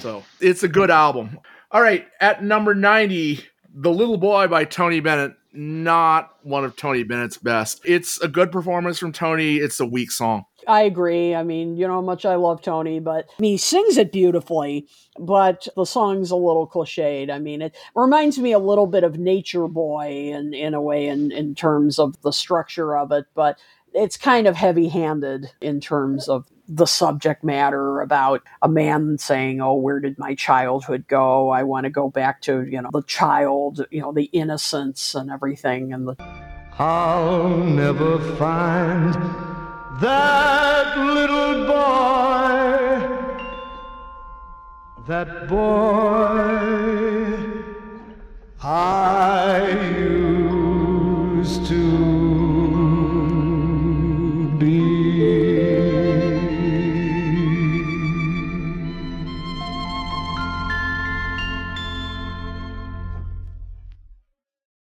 [0.00, 1.38] So it's a good album.
[1.70, 3.40] All right, at number 90,
[3.74, 5.34] The Little Boy by Tony Bennett.
[5.60, 7.80] Not one of Tony Bennett's best.
[7.84, 9.56] It's a good performance from Tony.
[9.56, 10.44] It's a weak song.
[10.68, 11.34] I agree.
[11.34, 14.86] I mean, you know how much I love Tony, but he sings it beautifully,
[15.18, 17.28] but the song's a little cliched.
[17.28, 21.08] I mean, it reminds me a little bit of Nature Boy in, in a way,
[21.08, 23.58] in, in terms of the structure of it, but
[23.94, 29.60] it's kind of heavy handed in terms of the subject matter about a man saying,
[29.60, 31.48] Oh, where did my childhood go?
[31.48, 35.30] I want to go back to, you know, the child, you know, the innocence and
[35.30, 35.92] everything.
[35.92, 36.16] And the
[36.78, 39.14] I'll never find
[40.00, 43.00] that little boy,
[45.06, 46.98] that boy
[48.62, 49.70] I
[50.50, 52.17] used to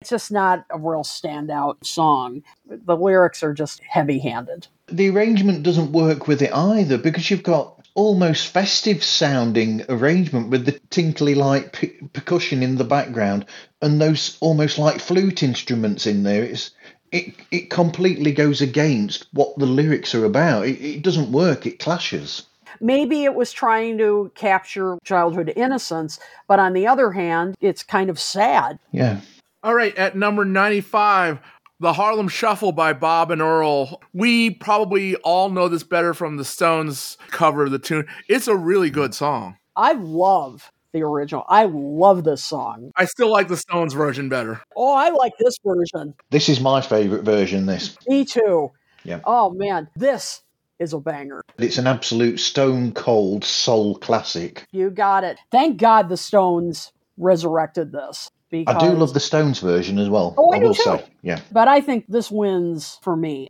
[0.04, 2.44] it's just not a real standout song.
[2.68, 4.68] The lyrics are just heavy handed.
[4.88, 10.66] The arrangement doesn't work with it either because you've got almost festive sounding arrangement with
[10.66, 13.46] the tinkly like p- percussion in the background
[13.82, 16.44] and those almost like flute instruments in there.
[16.44, 16.72] It's
[17.14, 20.66] it it completely goes against what the lyrics are about.
[20.66, 21.66] It, it doesn't work.
[21.66, 22.44] It clashes.
[22.82, 28.10] Maybe it was trying to capture childhood innocence, but on the other hand, it's kind
[28.10, 28.80] of sad.
[28.92, 29.22] Yeah.
[29.64, 31.40] All right, at number 95,
[31.80, 34.02] The Harlem Shuffle by Bob and Earl.
[34.12, 38.06] We probably all know this better from the Stones cover of the tune.
[38.28, 39.56] It's a really good song.
[39.78, 41.46] I love the original.
[41.48, 42.92] I love this song.
[42.98, 44.60] I still like the Stones version better.
[44.76, 46.14] Oh, I like this version.
[46.30, 47.66] This is my favourite version.
[47.66, 47.96] This.
[48.06, 48.70] Me too.
[49.06, 49.22] Yeah.
[49.24, 50.44] Oh man, this
[50.80, 51.42] is a banger.
[51.58, 54.66] It's an absolute stone cold soul classic.
[54.72, 55.40] You got it.
[55.52, 58.30] Thank God the Stones resurrected this.
[58.54, 60.36] Because, I do love the Stones version as well.
[60.38, 60.84] Oh, I do will too.
[60.84, 61.06] say.
[61.24, 61.40] Yeah.
[61.52, 63.48] But I think this wins for me.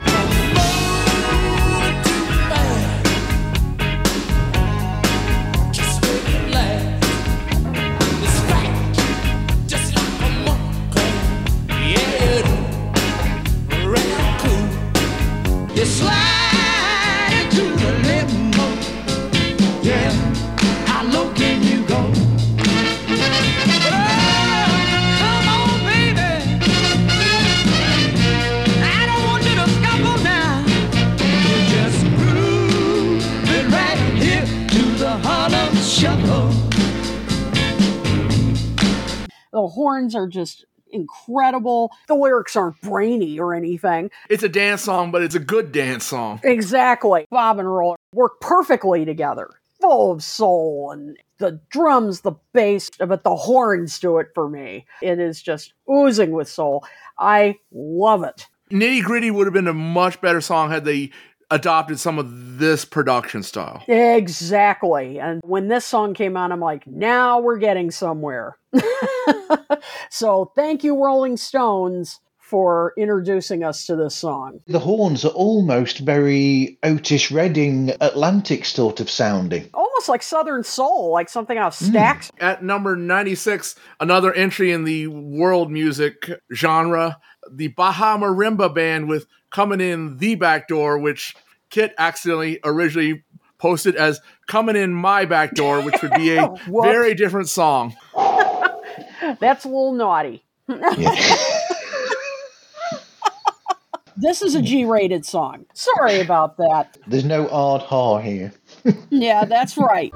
[40.04, 41.90] Horns are just incredible.
[42.08, 44.10] The lyrics aren't brainy or anything.
[44.28, 46.40] It's a dance song, but it's a good dance song.
[46.44, 47.26] Exactly.
[47.30, 49.50] Bob and Earl work perfectly together.
[49.80, 54.86] full of soul and the drums, the bass, but the horns do it for me.
[55.02, 56.84] It is just oozing with soul.
[57.18, 58.46] I love it.
[58.70, 61.10] Nitty Gritty would have been a much better song had they
[61.50, 63.82] adopted some of this production style.
[63.88, 65.18] Exactly.
[65.18, 68.56] And when this song came out, I'm like, now we're getting somewhere.
[70.10, 74.60] so thank you, Rolling Stones, for introducing us to this song.
[74.66, 79.70] The horns are almost very Otis Redding Atlantic sort of sounding.
[79.72, 81.96] Almost like Southern Soul, like something out of hmm.
[81.96, 82.30] Stax.
[82.38, 87.18] At number 96, another entry in the world music genre,
[87.50, 91.36] the Baja Marimba Band with Coming In the Back Door, which
[91.70, 93.22] Kit accidentally originally
[93.58, 96.52] posted as Coming In My Back Door, which would be a
[96.82, 97.94] very different song.
[99.38, 100.42] That's a little naughty.
[104.16, 105.66] this is a G rated song.
[105.72, 106.98] Sorry about that.
[107.06, 108.52] There's no odd ha here.
[109.10, 110.12] Yeah, that's right.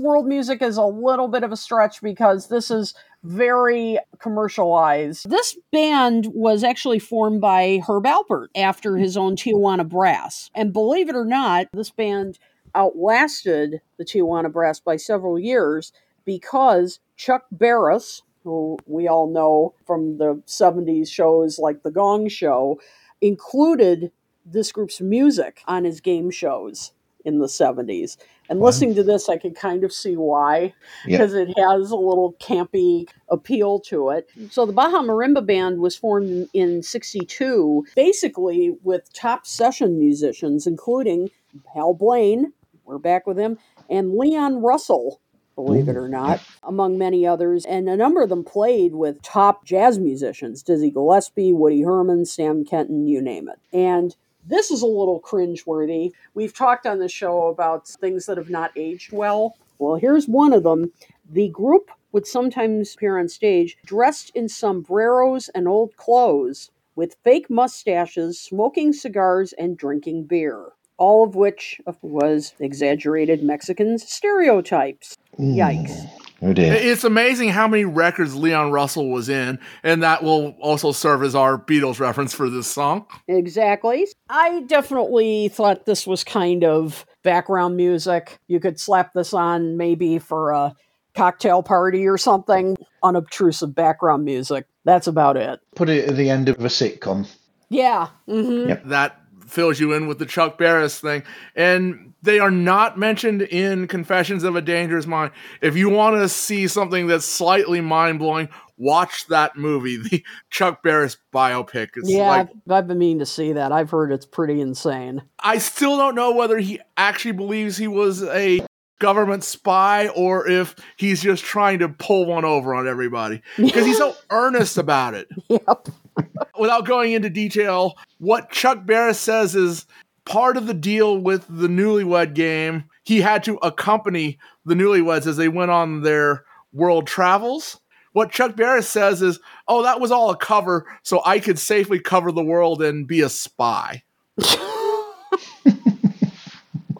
[0.00, 5.28] World music is a little bit of a stretch because this is very commercialized.
[5.28, 10.50] This band was actually formed by Herb Alpert after his own Tijuana Brass.
[10.54, 12.38] And believe it or not, this band
[12.74, 15.92] outlasted the Tijuana Brass by several years
[16.24, 22.80] because Chuck Barris, who we all know from the 70s shows like The Gong Show,
[23.20, 24.12] included
[24.44, 26.92] this group's music on his game shows
[27.24, 28.16] in the 70s.
[28.48, 30.74] And listening to this, I can kind of see why,
[31.06, 31.18] Yeah.
[31.18, 34.28] because it has a little campy appeal to it.
[34.50, 41.30] So the Baja Marimba Band was formed in 62, basically with top session musicians, including
[41.74, 42.52] Hal Blaine,
[42.84, 43.58] we're back with him,
[43.88, 45.20] and Leon Russell,
[45.54, 47.64] believe it or not, among many others.
[47.66, 52.64] And a number of them played with top jazz musicians Dizzy Gillespie, Woody Herman, Stan
[52.64, 53.58] Kenton, you name it.
[53.72, 54.16] And
[54.50, 56.12] this is a little cringeworthy.
[56.34, 59.56] We've talked on the show about things that have not aged well.
[59.78, 60.92] Well, here's one of them.
[61.30, 67.48] The group would sometimes appear on stage dressed in sombreros and old clothes, with fake
[67.48, 70.72] mustaches, smoking cigars, and drinking beer.
[70.98, 75.16] All of which was exaggerated Mexican stereotypes.
[75.38, 75.54] Mm.
[75.54, 76.29] Yikes.
[76.42, 76.72] Oh dear.
[76.72, 81.34] It's amazing how many records Leon Russell was in, and that will also serve as
[81.34, 83.06] our Beatles reference for this song.
[83.28, 84.06] Exactly.
[84.28, 88.38] I definitely thought this was kind of background music.
[88.48, 90.74] You could slap this on maybe for a
[91.14, 92.76] cocktail party or something.
[93.02, 94.66] Unobtrusive background music.
[94.84, 95.60] That's about it.
[95.74, 97.28] Put it at the end of a sitcom.
[97.68, 98.08] Yeah.
[98.26, 99.20] hmm That
[99.50, 101.22] fills you in with the Chuck Barris thing.
[101.54, 105.32] And they are not mentioned in Confessions of a Dangerous Mind.
[105.60, 110.82] If you want to see something that's slightly mind blowing, watch that movie, the Chuck
[110.82, 111.90] Barris biopic.
[111.96, 113.72] It's Yeah, like I've, I've been meaning to see that.
[113.72, 115.22] I've heard it's pretty insane.
[115.38, 118.64] I still don't know whether he actually believes he was a
[118.98, 123.98] government spy or if he's just trying to pull one over on everybody because he's
[123.98, 125.26] so earnest about it.
[125.48, 125.88] Yep.
[126.58, 129.86] Without going into detail, what Chuck Barris says is
[130.24, 132.84] part of the deal with the newlywed game.
[133.02, 137.80] He had to accompany the newlyweds as they went on their world travels.
[138.12, 139.38] What Chuck Barris says is,
[139.68, 143.20] oh, that was all a cover so I could safely cover the world and be
[143.20, 144.02] a spy.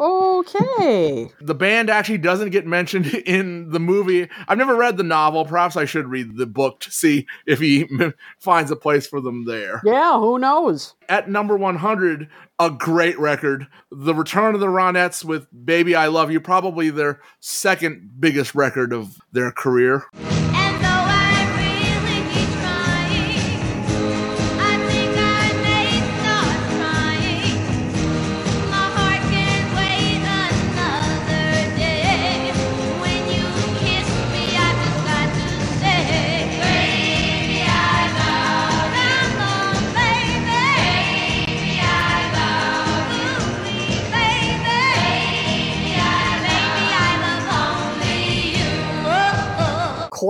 [0.01, 1.31] Okay.
[1.43, 4.29] The band actually doesn't get mentioned in the movie.
[4.49, 5.45] I've never read the novel.
[5.45, 7.87] Perhaps I should read the book to see if he
[8.39, 9.83] finds a place for them there.
[9.85, 10.95] Yeah, who knows?
[11.09, 12.29] At number 100,
[12.59, 13.67] a great record.
[13.91, 18.93] The Return of the Ronettes with Baby I Love You, probably their second biggest record
[18.95, 20.05] of their career.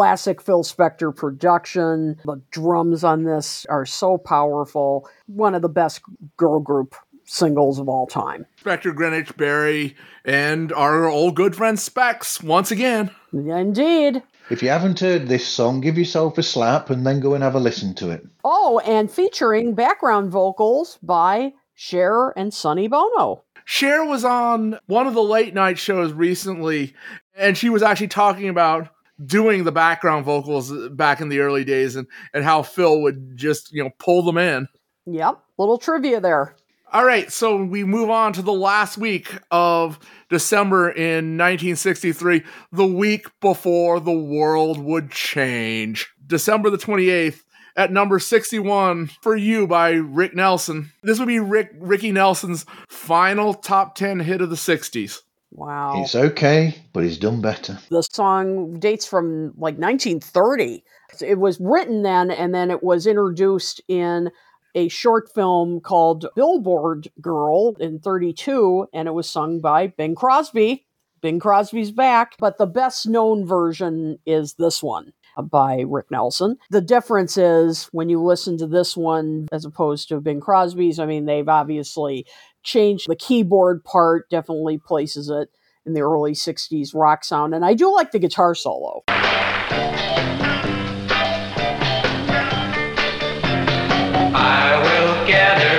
[0.00, 2.18] Classic Phil Spector production.
[2.24, 5.06] The drums on this are so powerful.
[5.26, 6.00] One of the best
[6.38, 6.94] girl group
[7.26, 8.46] singles of all time.
[8.64, 9.94] Spector, Greenwich, Barry,
[10.24, 13.10] and our old good friend Specs once again.
[13.34, 14.22] Indeed.
[14.48, 17.54] If you haven't heard this song, give yourself a slap and then go and have
[17.54, 18.26] a listen to it.
[18.42, 23.44] Oh, and featuring background vocals by Cher and Sonny Bono.
[23.66, 26.94] Cher was on one of the late night shows recently,
[27.36, 28.88] and she was actually talking about
[29.24, 33.72] doing the background vocals back in the early days and, and how Phil would just,
[33.72, 34.68] you know, pull them in.
[35.06, 36.56] Yep, little trivia there.
[36.92, 39.98] All right, so we move on to the last week of
[40.28, 42.42] December in 1963,
[42.72, 46.12] the week before the world would change.
[46.26, 47.42] December the 28th,
[47.76, 50.92] at number 61 for you by Rick Nelson.
[51.02, 55.20] This would be Rick Ricky Nelson's final top 10 hit of the 60s.
[55.52, 56.02] Wow.
[56.02, 57.78] It's okay, but he's done better.
[57.90, 60.84] The song dates from like 1930.
[61.20, 64.30] It was written then, and then it was introduced in
[64.74, 70.86] a short film called Billboard Girl in 32, and it was sung by Bing Crosby.
[71.20, 76.56] Bing Crosby's back, but the best known version is this one uh, by Rick Nelson.
[76.70, 81.06] The difference is when you listen to this one as opposed to Bing Crosby's, I
[81.06, 82.26] mean, they've obviously
[82.62, 85.48] changed the keyboard part, definitely places it
[85.86, 87.54] in the early 60s rock sound.
[87.54, 89.02] And I do like the guitar solo.
[94.32, 95.69] I will gather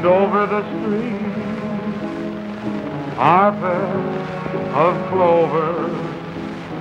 [0.00, 1.30] and over the stream,
[3.16, 5.90] Harvest of clover,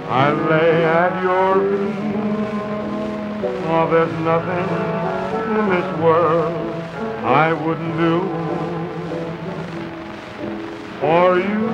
[0.07, 2.15] I lay at your feet.
[3.67, 4.69] Oh, there's nothing
[5.57, 6.71] in this world
[7.25, 8.21] I wouldn't do
[11.01, 11.67] for you.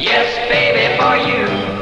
[0.00, 1.73] Yes, baby, for you.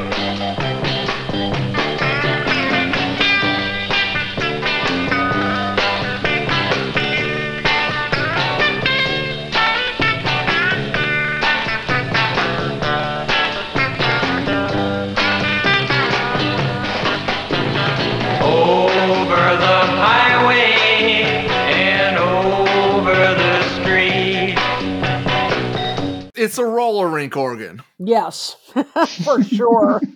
[26.43, 27.81] It's a roller rink organ.
[27.99, 28.57] Yes,
[29.23, 30.01] for sure.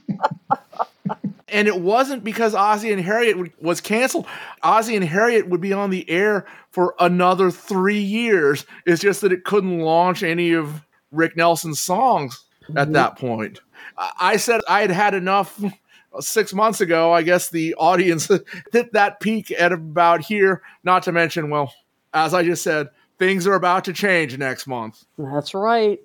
[1.49, 4.27] And it wasn't because Ozzie and Harriet was canceled.
[4.63, 8.65] Ozzie and Harriet would be on the air for another three years.
[8.85, 10.83] It's just that it couldn't launch any of
[11.13, 12.91] Rick Nelson's songs at mm-hmm.
[12.91, 13.61] that point.
[13.97, 15.63] I I said I had had enough
[16.19, 17.13] six months ago.
[17.13, 18.27] I guess the audience
[18.73, 20.61] hit that peak at about here.
[20.83, 21.73] Not to mention, well,
[22.13, 25.05] as I just said, things are about to change next month.
[25.17, 25.99] That's right.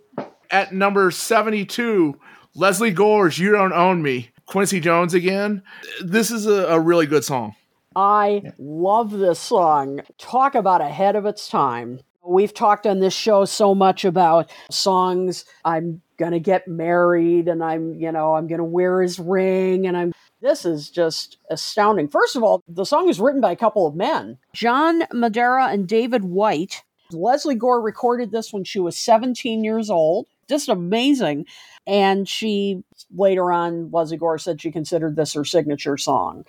[0.53, 2.21] At number 72,
[2.55, 4.29] Lesley Gore's You Don't Own Me.
[4.45, 5.63] Quincy Jones again.
[6.05, 7.55] This is a, a really good song.
[7.97, 10.03] I love this song.
[10.19, 12.01] Talk about ahead of its time.
[12.23, 15.47] We've talked on this show so much about songs.
[15.65, 19.87] I'm going to get married and I'm, you know, I'm going to wear his ring
[19.87, 20.13] and I'm.
[20.43, 22.09] This is just astounding.
[22.09, 25.89] First of all, the song is written by a couple of men John Madara and
[25.89, 26.83] David White.
[27.11, 30.27] Lesley Gore recorded this when she was 17 years old.
[30.53, 31.47] Just amazing.
[31.87, 32.85] And she
[33.17, 36.45] later on, Lesley Gore said she considered this her signature song.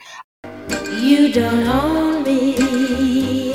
[0.99, 3.53] You don't own me.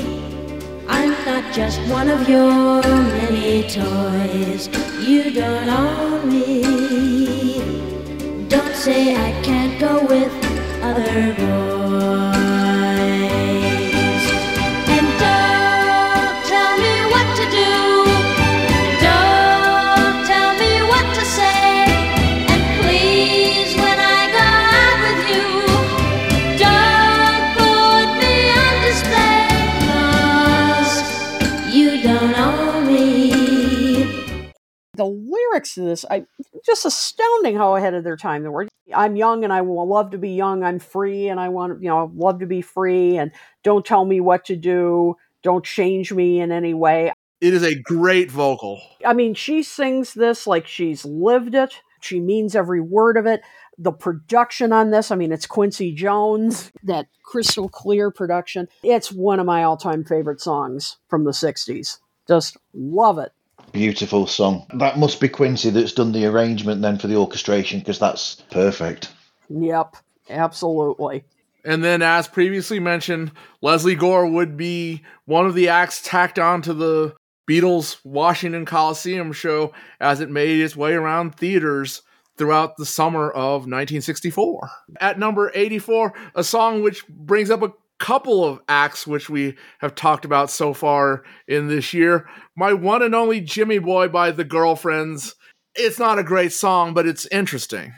[0.87, 4.69] I'm not just one of your many toys.
[5.07, 6.63] You don't own me.
[8.47, 10.33] Don't say I can't go with
[10.81, 12.28] other boys.
[34.99, 36.25] The lyrics to this, I
[36.65, 38.67] just astounding how ahead of their time they were.
[38.93, 40.61] I'm young and I will love to be young.
[40.61, 43.17] I'm free and I want, you know, love to be free.
[43.17, 43.31] And
[43.63, 45.15] don't tell me what to do.
[45.41, 47.13] Don't change me in any way.
[47.39, 48.81] It is a great vocal.
[49.05, 51.79] I mean, she sings this like she's lived it.
[52.01, 53.41] She means every word of it.
[53.77, 58.67] The production on this, I mean, it's Quincy Jones, that crystal clear production.
[58.83, 61.99] It's one of my all time favorite songs from the 60s.
[62.27, 63.31] Just love it.
[63.71, 64.65] Beautiful song.
[64.73, 69.09] That must be Quincy that's done the arrangement then for the orchestration because that's perfect.
[69.49, 69.95] Yep,
[70.29, 71.23] absolutely.
[71.65, 73.31] And then, as previously mentioned,
[73.61, 77.15] Lesley Gore would be one of the acts tacked on to the
[77.49, 82.03] Beatles Washington Coliseum show as it made its way around theaters
[82.37, 84.69] throughout the summer of 1964.
[85.01, 89.93] At number 84, a song which brings up a couple of acts which we have
[89.93, 92.27] talked about so far in this year.
[92.55, 95.35] My one and only Jimmy Boy by the Girlfriends.
[95.75, 97.93] It's not a great song, but it's interesting.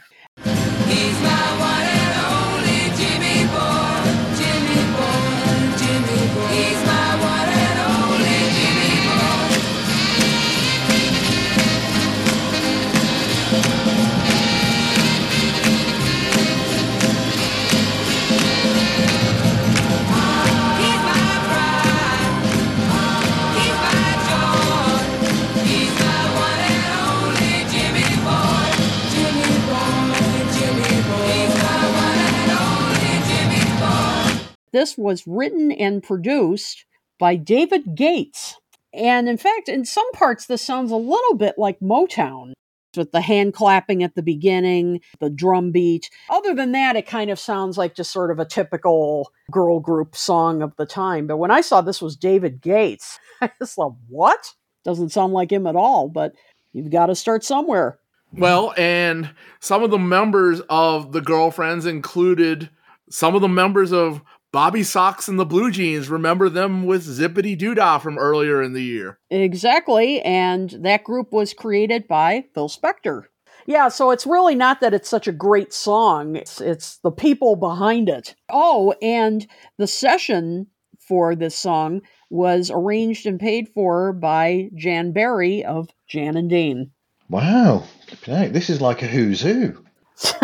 [34.71, 36.85] This was written and produced
[37.19, 38.57] by David Gates.
[38.93, 42.53] And in fact, in some parts, this sounds a little bit like Motown
[42.97, 46.09] with the hand clapping at the beginning, the drum beat.
[46.29, 50.15] Other than that, it kind of sounds like just sort of a typical girl group
[50.15, 51.27] song of the time.
[51.27, 54.53] But when I saw this was David Gates, I was like, what?
[54.83, 56.33] Doesn't sound like him at all, but
[56.73, 57.99] you've got to start somewhere.
[58.33, 62.69] Well, and some of the members of the girlfriends included
[63.09, 64.21] some of the members of
[64.51, 64.81] Bob B.
[64.81, 66.09] Soxx and the Blue Jeans.
[66.09, 69.17] Remember them with Zippity Doodah from earlier in the year.
[69.29, 70.21] Exactly.
[70.21, 73.23] And that group was created by Phil Spector.
[73.65, 77.55] Yeah, so it's really not that it's such a great song, it's, it's the people
[77.55, 78.35] behind it.
[78.49, 79.45] Oh, and
[79.77, 80.67] the session
[80.99, 82.01] for this song
[82.31, 86.91] was arranged and paid for by Jan Berry of Jan and Dean.
[87.29, 87.83] Wow.
[88.07, 89.85] Flipping This is like a who's who.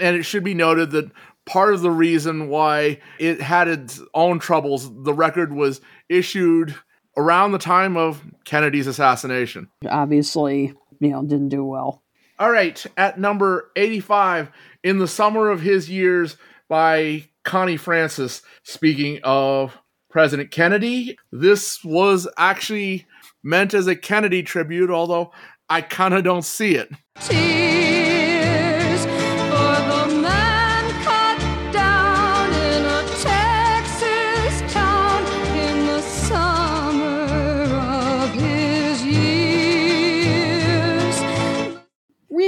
[0.00, 1.12] And it should be noted that
[1.46, 6.74] part of the reason why it had its own troubles, the record was issued
[7.16, 9.68] around the time of Kennedy's assassination.
[9.88, 12.02] Obviously, you know, didn't do well.
[12.38, 14.50] All right, at number 85,
[14.82, 16.36] In the Summer of His Years
[16.68, 18.42] by Connie Francis.
[18.64, 19.78] Speaking of
[20.10, 23.06] President Kennedy, this was actually
[23.42, 25.30] meant as a Kennedy tribute, although
[25.68, 26.90] I kind of don't see it.
[27.20, 28.03] Tears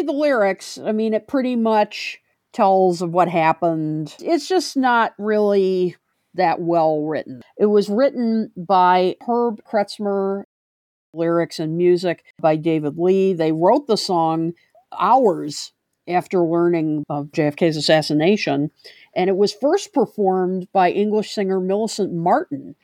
[0.07, 0.79] the lyrics.
[0.79, 2.19] I mean, it pretty much
[2.53, 4.15] tells of what happened.
[4.21, 5.97] It's just not really
[6.35, 7.43] that well written.
[7.59, 10.45] It was written by Herb Kretzmer,
[11.13, 13.33] lyrics and music by David Lee.
[13.33, 14.53] They wrote the song
[14.99, 15.73] hours
[16.09, 18.71] after learning of JFK's assassination,
[19.15, 22.75] and it was first performed by English singer Millicent Martin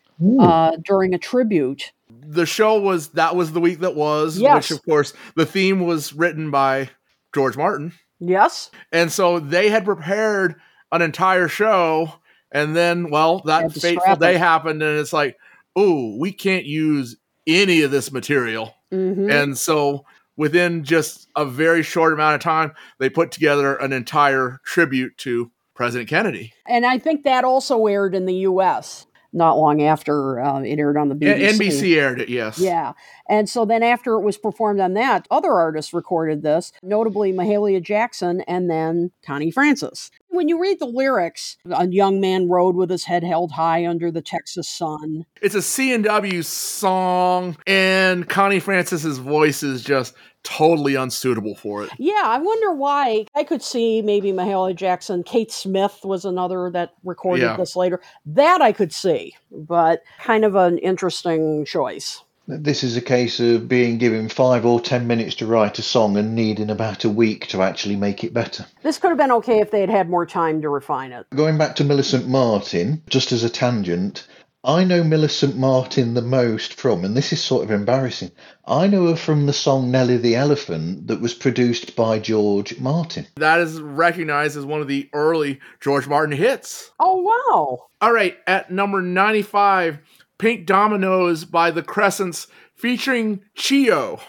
[0.41, 1.93] uh, during a tribute.
[2.11, 4.71] The show was that was the week that was, Yes.
[4.71, 6.91] which of course the theme was written by
[7.35, 7.93] George Martin.
[8.21, 8.71] Yes.
[8.93, 10.55] And so they had prepared
[10.93, 12.13] an entire show,
[12.51, 14.39] and then, well, that fateful day it.
[14.39, 15.37] happened, and it's like,
[15.75, 18.75] oh, we can't use any of this material.
[18.93, 19.33] Mhm.
[19.33, 20.05] And so
[20.37, 25.51] within just a very short amount of time, they put together an entire tribute to
[25.75, 26.53] President Kennedy.
[26.67, 29.07] And I think that also aired in the U.S.
[29.33, 31.59] not long after uh, it aired on the BBC.
[31.59, 32.59] NBC aired it, yes.
[32.59, 32.93] Yeah.
[33.29, 37.83] And so then after it was performed on that, other artists recorded this, notably Mahalia
[37.83, 40.11] Jackson and then Connie Francis.
[40.29, 44.11] When you read the lyrics, a young man rode with his head held high under
[44.11, 45.25] the Texas sun.
[45.41, 50.15] It's a C&W song, and Connie Francis's voice is just
[50.45, 51.91] totally unsuitable for it.
[51.99, 53.27] Yeah, I wonder why.
[53.35, 55.23] I could see maybe Mahalia Jackson.
[55.23, 57.57] Kate Smith was another that recorded Yeah.
[57.57, 58.01] this later.
[58.27, 62.23] That I could see, but kind of an interesting choice.
[62.49, 66.17] This is a case of being given five or ten minutes to write a song
[66.17, 68.67] and needing about a week to actually make it better.
[68.83, 71.25] This could have been okay if they had had more time to refine it.
[71.37, 74.27] Going back to Millicent Martin, just as a tangent,
[74.65, 78.31] I know Millicent Martin the most from, and this is sort of embarrassing,
[78.65, 83.27] I know her from the song Nellie the Elephant that was produced by George Martin.
[83.35, 86.93] That is recognized as one of the early George Martin hits.
[87.01, 87.87] Oh, wow.
[88.01, 89.99] All right, at number 95,
[90.39, 94.21] Pink Dominoes by the Crescents featuring Chiyo.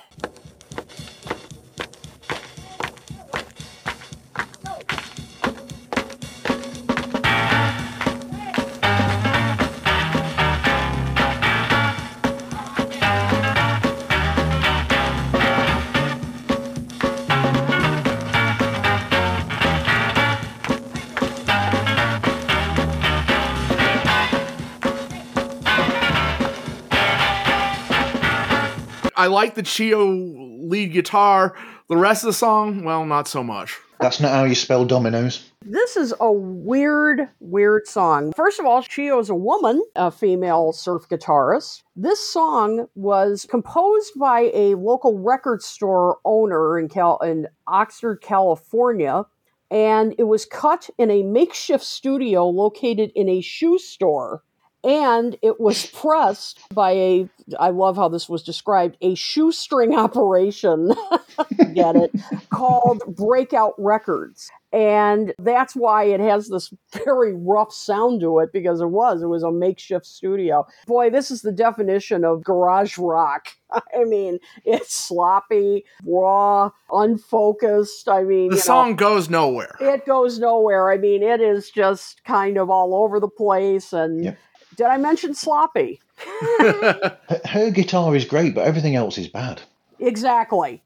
[29.23, 31.55] I like the Chiyo lead guitar.
[31.87, 33.79] The rest of the song, well, not so much.
[34.01, 35.49] That's not how you spell dominoes.
[35.61, 38.33] This is a weird, weird song.
[38.33, 41.83] First of all, Chiyo is a woman, a female surf guitarist.
[41.95, 49.23] This song was composed by a local record store owner in, Cal- in Oxford, California,
[49.71, 54.43] and it was cut in a makeshift studio located in a shoe store.
[54.83, 57.29] And it was pressed by a,
[57.59, 60.93] I love how this was described, a shoestring operation,
[61.73, 62.11] get it,
[62.49, 64.49] called Breakout Records.
[64.71, 66.73] And that's why it has this
[67.05, 69.21] very rough sound to it because it was.
[69.21, 70.65] It was a makeshift studio.
[70.87, 73.49] Boy, this is the definition of garage rock.
[73.71, 78.09] I mean, it's sloppy, raw, unfocused.
[78.09, 79.75] I mean, The you know, song goes nowhere.
[79.79, 80.91] it goes nowhere.
[80.91, 83.93] I mean, it is just kind of all over the place.
[83.93, 84.35] And
[84.75, 86.01] did I mention sloppy?
[86.17, 89.61] Her, her guitar is great, but everything else is bad.
[89.99, 90.81] Exactly.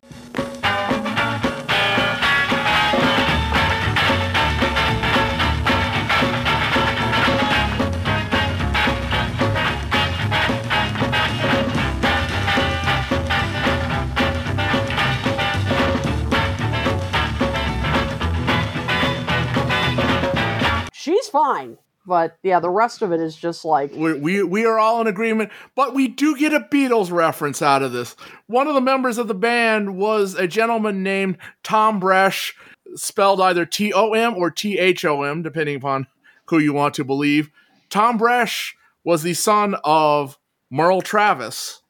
[22.07, 25.07] But yeah, the rest of it is just like We, we we are all in
[25.07, 28.15] agreement, but we do get a Beatles reference out of this.
[28.47, 32.53] One of the members of the band was a gentleman named Tom Bresh,
[32.95, 36.07] spelled either T O M or T H O M, depending upon
[36.45, 37.49] who you want to believe.
[37.89, 38.73] Tom Bresh
[39.03, 40.37] was the son of
[40.71, 41.81] Merle Travis,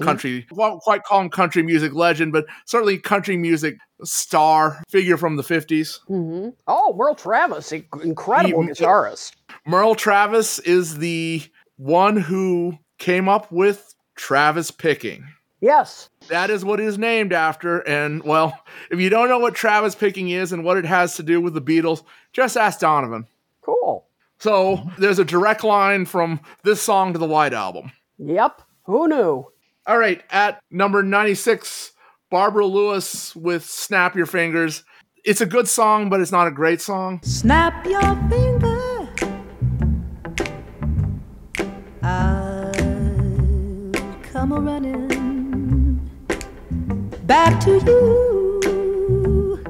[0.00, 5.36] country, won't quite call him country music legend, but certainly country music star figure from
[5.36, 6.00] the 50s.
[6.06, 9.32] hmm Oh, Merle Travis, incredible He- guitarist.
[9.70, 11.44] Merle Travis is the
[11.76, 15.24] one who came up with Travis Picking.
[15.60, 16.10] Yes.
[16.26, 17.78] That is what it is named after.
[17.86, 18.58] And well,
[18.90, 21.54] if you don't know what Travis Picking is and what it has to do with
[21.54, 22.02] the Beatles,
[22.32, 23.28] just ask Donovan.
[23.62, 24.06] Cool.
[24.40, 27.92] So there's a direct line from this song to the White Album.
[28.18, 28.62] Yep.
[28.86, 29.46] Who knew?
[29.86, 31.92] All right, at number 96,
[32.28, 34.82] Barbara Lewis with Snap Your Fingers.
[35.24, 37.20] It's a good song, but it's not a great song.
[37.22, 38.89] Snap your finger.
[44.60, 46.10] Running
[47.26, 49.64] back to you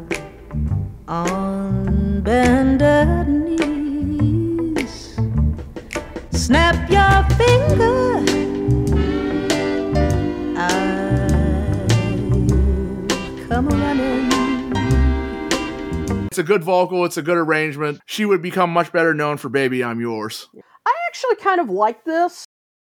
[1.06, 5.18] on bended knees.
[6.30, 8.24] Snap your finger.
[10.56, 11.78] I'll
[13.48, 14.30] come running.
[16.26, 18.00] It's a good vocal, it's a good arrangement.
[18.06, 20.48] She would become much better known for Baby I'm Yours.
[20.86, 22.46] I actually kind of like this.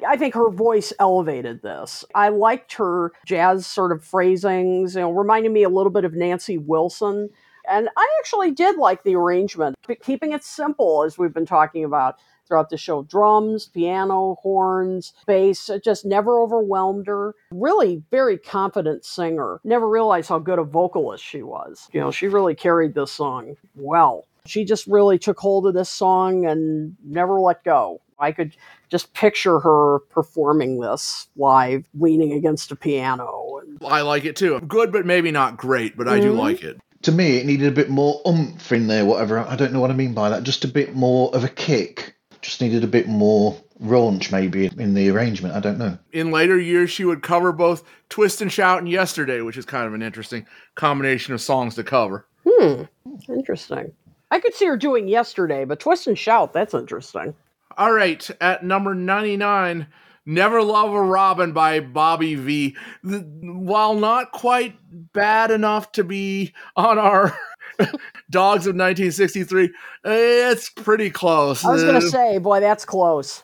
[0.07, 2.03] I think her voice elevated this.
[2.15, 6.13] I liked her jazz sort of phrasings, you know, reminded me a little bit of
[6.13, 7.29] Nancy Wilson.
[7.69, 11.83] And I actually did like the arrangement, but keeping it simple, as we've been talking
[11.83, 12.15] about
[12.51, 15.69] throughout the show drums, piano, horns, bass.
[15.69, 17.33] It just never overwhelmed her.
[17.51, 19.61] Really very confident singer.
[19.63, 21.87] Never realized how good a vocalist she was.
[21.93, 24.25] You know, she really carried this song well.
[24.45, 28.01] She just really took hold of this song and never let go.
[28.21, 28.55] I could
[28.89, 33.61] just picture her performing this live, leaning against a piano.
[33.85, 34.59] I like it too.
[34.61, 36.37] Good, but maybe not great, but I do Mhm.
[36.37, 36.79] like it.
[37.01, 39.39] To me, it needed a bit more oomph in there, whatever.
[39.39, 40.43] I don't know what I mean by that.
[40.43, 42.15] Just a bit more of a kick.
[42.43, 45.55] Just needed a bit more raunch, maybe, in the arrangement.
[45.55, 45.97] I don't know.
[46.11, 49.87] In later years, she would cover both Twist and Shout and Yesterday, which is kind
[49.87, 50.45] of an interesting
[50.75, 52.25] combination of songs to cover.
[52.47, 52.83] Hmm,
[53.29, 53.91] interesting.
[54.29, 57.33] I could see her doing yesterday, but Twist and Shout, that's interesting.
[57.81, 59.87] All right, at number 99,
[60.27, 64.75] Never Love a Robin by Bobby Vee The- while not quite
[65.13, 67.35] bad enough to be on our
[68.29, 69.71] Dogs of 1963,
[70.05, 71.65] it's pretty close.
[71.65, 73.41] I was going Uh, to say, boy, that's close.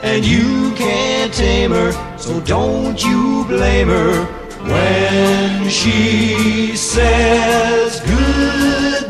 [0.00, 4.24] And you can't tame her, so don't you blame her
[4.70, 7.98] when she says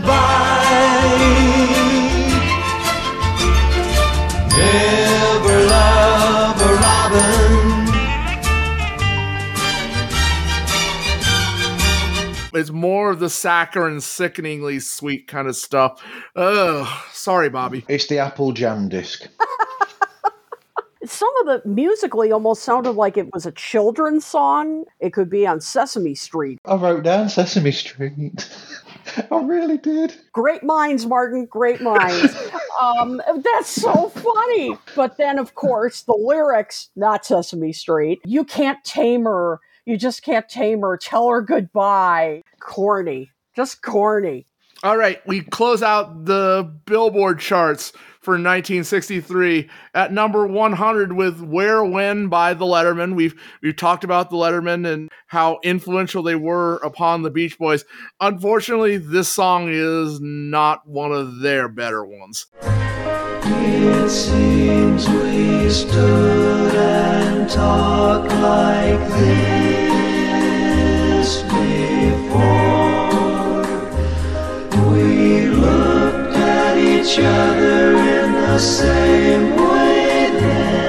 [0.00, 0.46] goodbye.
[4.66, 7.86] Never love a robin.
[12.54, 16.02] It's more of the saccharine, sickeningly sweet kind of stuff.
[16.34, 17.84] Oh, sorry, Bobby.
[17.86, 19.28] It's the Apple Jam disc.
[21.04, 24.84] Some of the musically almost sounded like it was a children's song.
[24.98, 26.58] It could be on Sesame Street.
[26.64, 28.48] I wrote down Sesame Street.
[29.30, 30.14] I really did.
[30.32, 31.46] Great minds, Martin.
[31.46, 32.34] Great minds.
[32.80, 34.76] um, that's so funny.
[34.94, 38.20] But then, of course, the lyrics, not Sesame Street.
[38.24, 39.60] You can't tame her.
[39.84, 40.96] You just can't tame her.
[40.96, 42.42] Tell her goodbye.
[42.60, 43.30] Corny.
[43.54, 44.46] Just corny.
[44.82, 51.82] All right, we close out the Billboard charts for 1963 at number 100 with "Where
[51.82, 53.14] When" by the Lettermen.
[53.14, 57.84] We've we've talked about the Lettermen and how influential they were upon the Beach Boys.
[58.20, 62.46] Unfortunately, this song is not one of their better ones.
[63.48, 73.62] It seems we stood and talked like this before.
[74.90, 80.85] We looked at each other in the same way then,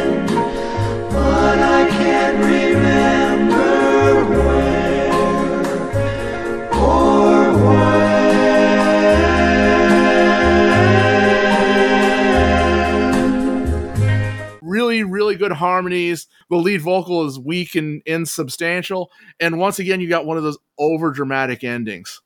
[14.97, 16.25] Really, really good harmonies.
[16.49, 20.57] The lead vocal is weak and insubstantial, and once again, you got one of those
[20.79, 22.19] over dramatic endings.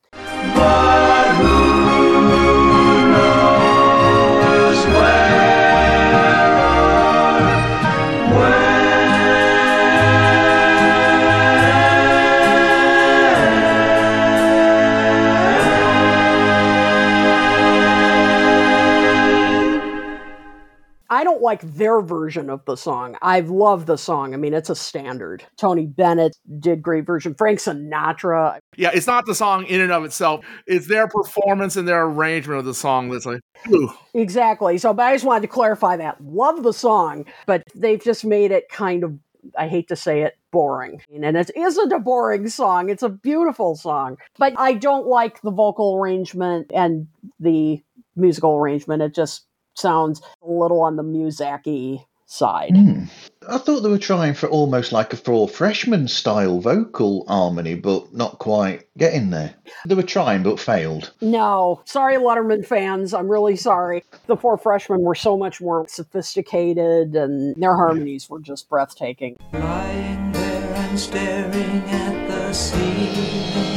[21.12, 23.18] I don't like their version of the song.
[23.22, 24.34] I love the song.
[24.34, 25.44] I mean, it's a standard.
[25.58, 27.36] Tony Bennett did great version.
[27.36, 28.60] Frank Sinatra.
[28.78, 30.46] Yeah, it's not the song in and of itself.
[30.68, 33.92] It's their performance and their arrangement of the song that's like, ooh.
[34.14, 34.78] Exactly.
[34.78, 36.24] So, but I just wanted to clarify that.
[36.24, 39.20] Love the song, but they've just made it kind of,
[39.58, 41.02] I hate to say it, boring.
[41.14, 42.90] And it isn't a boring song.
[42.90, 44.16] It's a beautiful song.
[44.38, 47.08] But I don't like the vocal arrangement and
[47.38, 47.84] the
[48.16, 49.02] musical arrangement.
[49.02, 52.76] It just sounds a little on the Muzak side.
[52.76, 53.04] Hmm.
[53.50, 58.14] I thought they were trying for almost like a Four Freshmen style vocal harmony, but
[58.14, 59.56] not quite getting there.
[59.86, 61.12] They were trying but failed.
[61.22, 63.14] No, sorry, Lettermen fans.
[63.14, 64.04] I'm really sorry.
[64.28, 69.38] The four freshmen were so much more sophisticated, and their harmonies were just breathtaking.
[69.54, 73.71] Lying there and staring at the ceiling,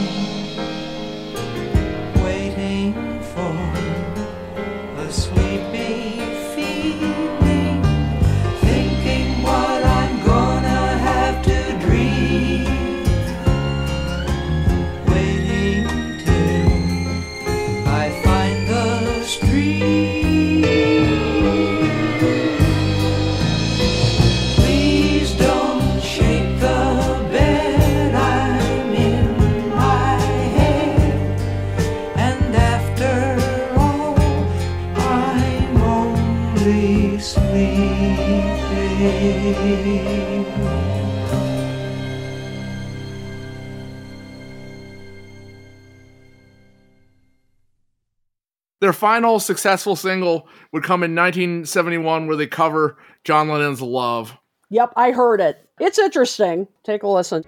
[48.85, 54.36] Their final successful single would come in 1971 where they cover John Lennon's Love.
[54.69, 55.66] Yep, I heard it.
[55.81, 56.69] It's interesting.
[56.85, 57.45] Take a listen.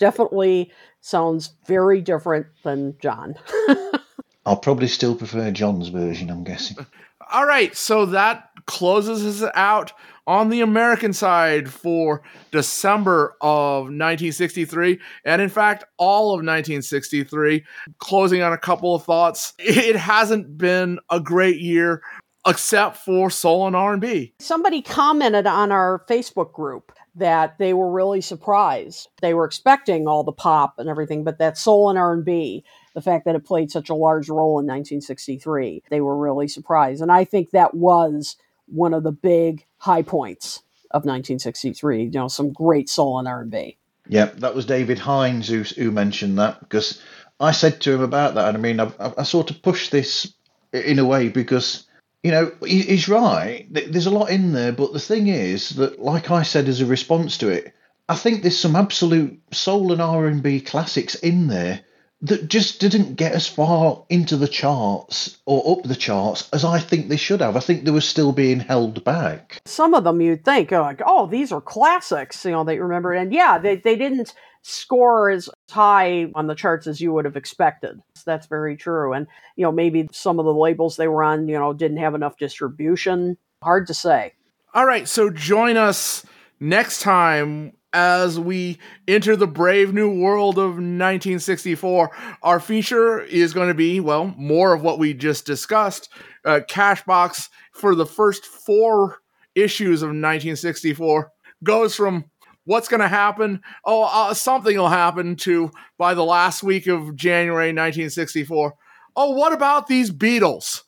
[0.00, 3.36] Definitely sounds very different than John.
[4.46, 6.78] I'll probably still prefer John's version, I'm guessing.
[7.32, 9.92] All right, so that closes us out
[10.26, 17.64] on the American side for December of 1963, and in fact, all of 1963.
[17.98, 22.02] Closing on a couple of thoughts, it hasn't been a great year
[22.46, 24.34] except for soul and R&B.
[24.40, 29.08] Somebody commented on our Facebook group that they were really surprised.
[29.20, 32.64] They were expecting all the pop and everything, but that soul and R&B,
[32.94, 37.02] the fact that it played such a large role in 1963, they were really surprised.
[37.02, 42.04] And I think that was one of the big high points of 1963.
[42.04, 43.76] You know, some great soul and R&B.
[44.08, 47.00] Yeah, that was David Hines who, who mentioned that because
[47.38, 48.48] I said to him about that.
[48.48, 50.32] And I mean, I, I, I sort of pushed this
[50.72, 51.86] in a way because,
[52.22, 53.66] you know, he's right.
[53.70, 54.72] There's a lot in there.
[54.72, 57.74] But the thing is that, like I said as a response to it,
[58.08, 61.80] I think there's some absolute soul and R&B classics in there
[62.22, 66.78] that just didn't get as far into the charts or up the charts as I
[66.78, 67.56] think they should have.
[67.56, 69.58] I think they were still being held back.
[69.64, 73.12] Some of them you'd think, oh, like, oh, these are classics, you know, you remember.
[73.12, 77.36] And yeah, they, they didn't score as high on the charts as you would have
[77.36, 78.00] expected.
[78.24, 79.12] That's very true.
[79.12, 79.26] And,
[79.56, 82.36] you know, maybe some of the labels they were on, you know, didn't have enough
[82.36, 83.36] distribution.
[83.62, 84.34] Hard to say.
[84.72, 86.24] All right, so join us
[86.60, 88.78] next time as we
[89.08, 92.10] enter the brave new world of 1964.
[92.42, 96.08] Our feature is going to be, well, more of what we just discussed.
[96.44, 99.18] Uh, Cashbox for the first four
[99.54, 101.32] issues of 1964
[101.64, 102.24] goes from
[102.70, 107.16] what's going to happen, oh, uh, something will happen, to by the last week of
[107.16, 108.74] January 1964.
[109.16, 110.84] Oh, what about these Beatles?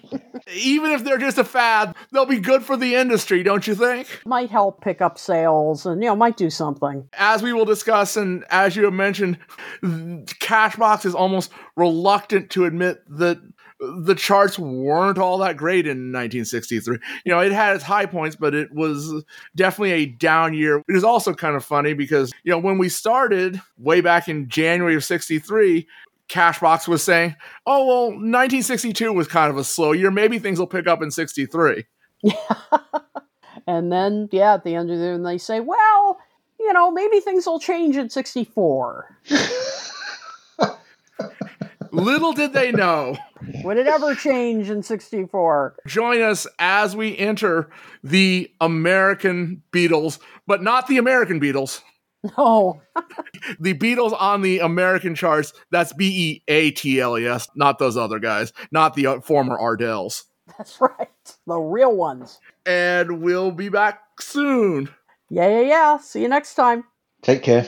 [0.54, 4.22] Even if they're just a fad, they'll be good for the industry, don't you think?
[4.24, 7.06] Might help pick up sales and, you know, might do something.
[7.12, 9.38] As we will discuss, and as you have mentioned,
[9.82, 13.38] Cashbox is almost reluctant to admit that
[13.80, 16.98] the charts weren't all that great in 1963.
[17.24, 19.24] You know, it had its high points, but it was
[19.54, 20.78] definitely a down year.
[20.88, 24.48] It is also kind of funny because, you know, when we started way back in
[24.48, 25.86] January of 63,
[26.28, 27.36] Cashbox was saying,
[27.66, 30.10] oh, well, 1962 was kind of a slow year.
[30.10, 31.84] Maybe things will pick up in 63.
[33.66, 36.18] And then, yeah, at the end of the year, they say, well,
[36.58, 39.18] you know, maybe things will change in 64.
[41.92, 43.16] Little did they know.
[43.64, 45.76] Would it ever change in 64?
[45.86, 47.68] Join us as we enter
[48.02, 51.82] the American Beatles, but not the American Beatles.
[52.36, 52.82] No.
[53.60, 55.52] the Beatles on the American charts.
[55.70, 59.20] That's B E A T L E S, not those other guys, not the uh,
[59.20, 60.24] former Ardells.
[60.58, 61.08] That's right.
[61.46, 62.38] The real ones.
[62.64, 64.88] And we'll be back soon.
[65.28, 65.98] Yeah, yeah, yeah.
[65.98, 66.84] See you next time.
[67.22, 67.66] Take care.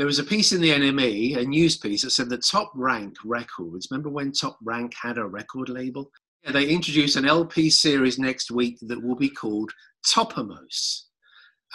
[0.00, 3.16] There was a piece in the NME, a news piece that said the Top Rank
[3.22, 3.88] Records.
[3.90, 6.10] Remember when Top Rank had a record label?
[6.42, 9.70] Yeah, they introduced an LP series next week that will be called
[10.06, 11.02] Toppermost.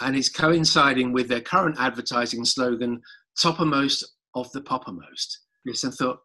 [0.00, 3.00] And it's coinciding with their current advertising slogan,
[3.40, 4.02] Toppermost
[4.34, 5.28] of the Poppermost.
[5.64, 6.18] Yes, and thought,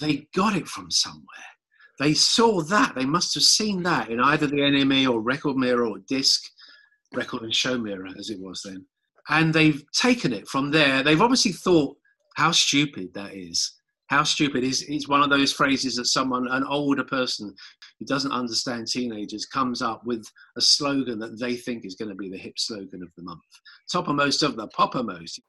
[0.00, 1.50] they got it from somewhere.
[1.98, 2.94] They saw that.
[2.94, 6.44] They must have seen that in either the NME or Record Mirror or Disc,
[7.12, 8.86] Record and Show Mirror as it was then
[9.28, 11.02] and they've taken it from there.
[11.02, 11.96] They've obviously thought
[12.36, 13.74] how stupid that is.
[14.08, 17.54] How stupid is is one of those phrases that someone, an older person
[17.98, 20.24] who doesn't understand teenagers, comes up with
[20.56, 23.42] a slogan that they think is going to be the hip slogan of the month.
[23.92, 25.40] Toppermost of the poppermost.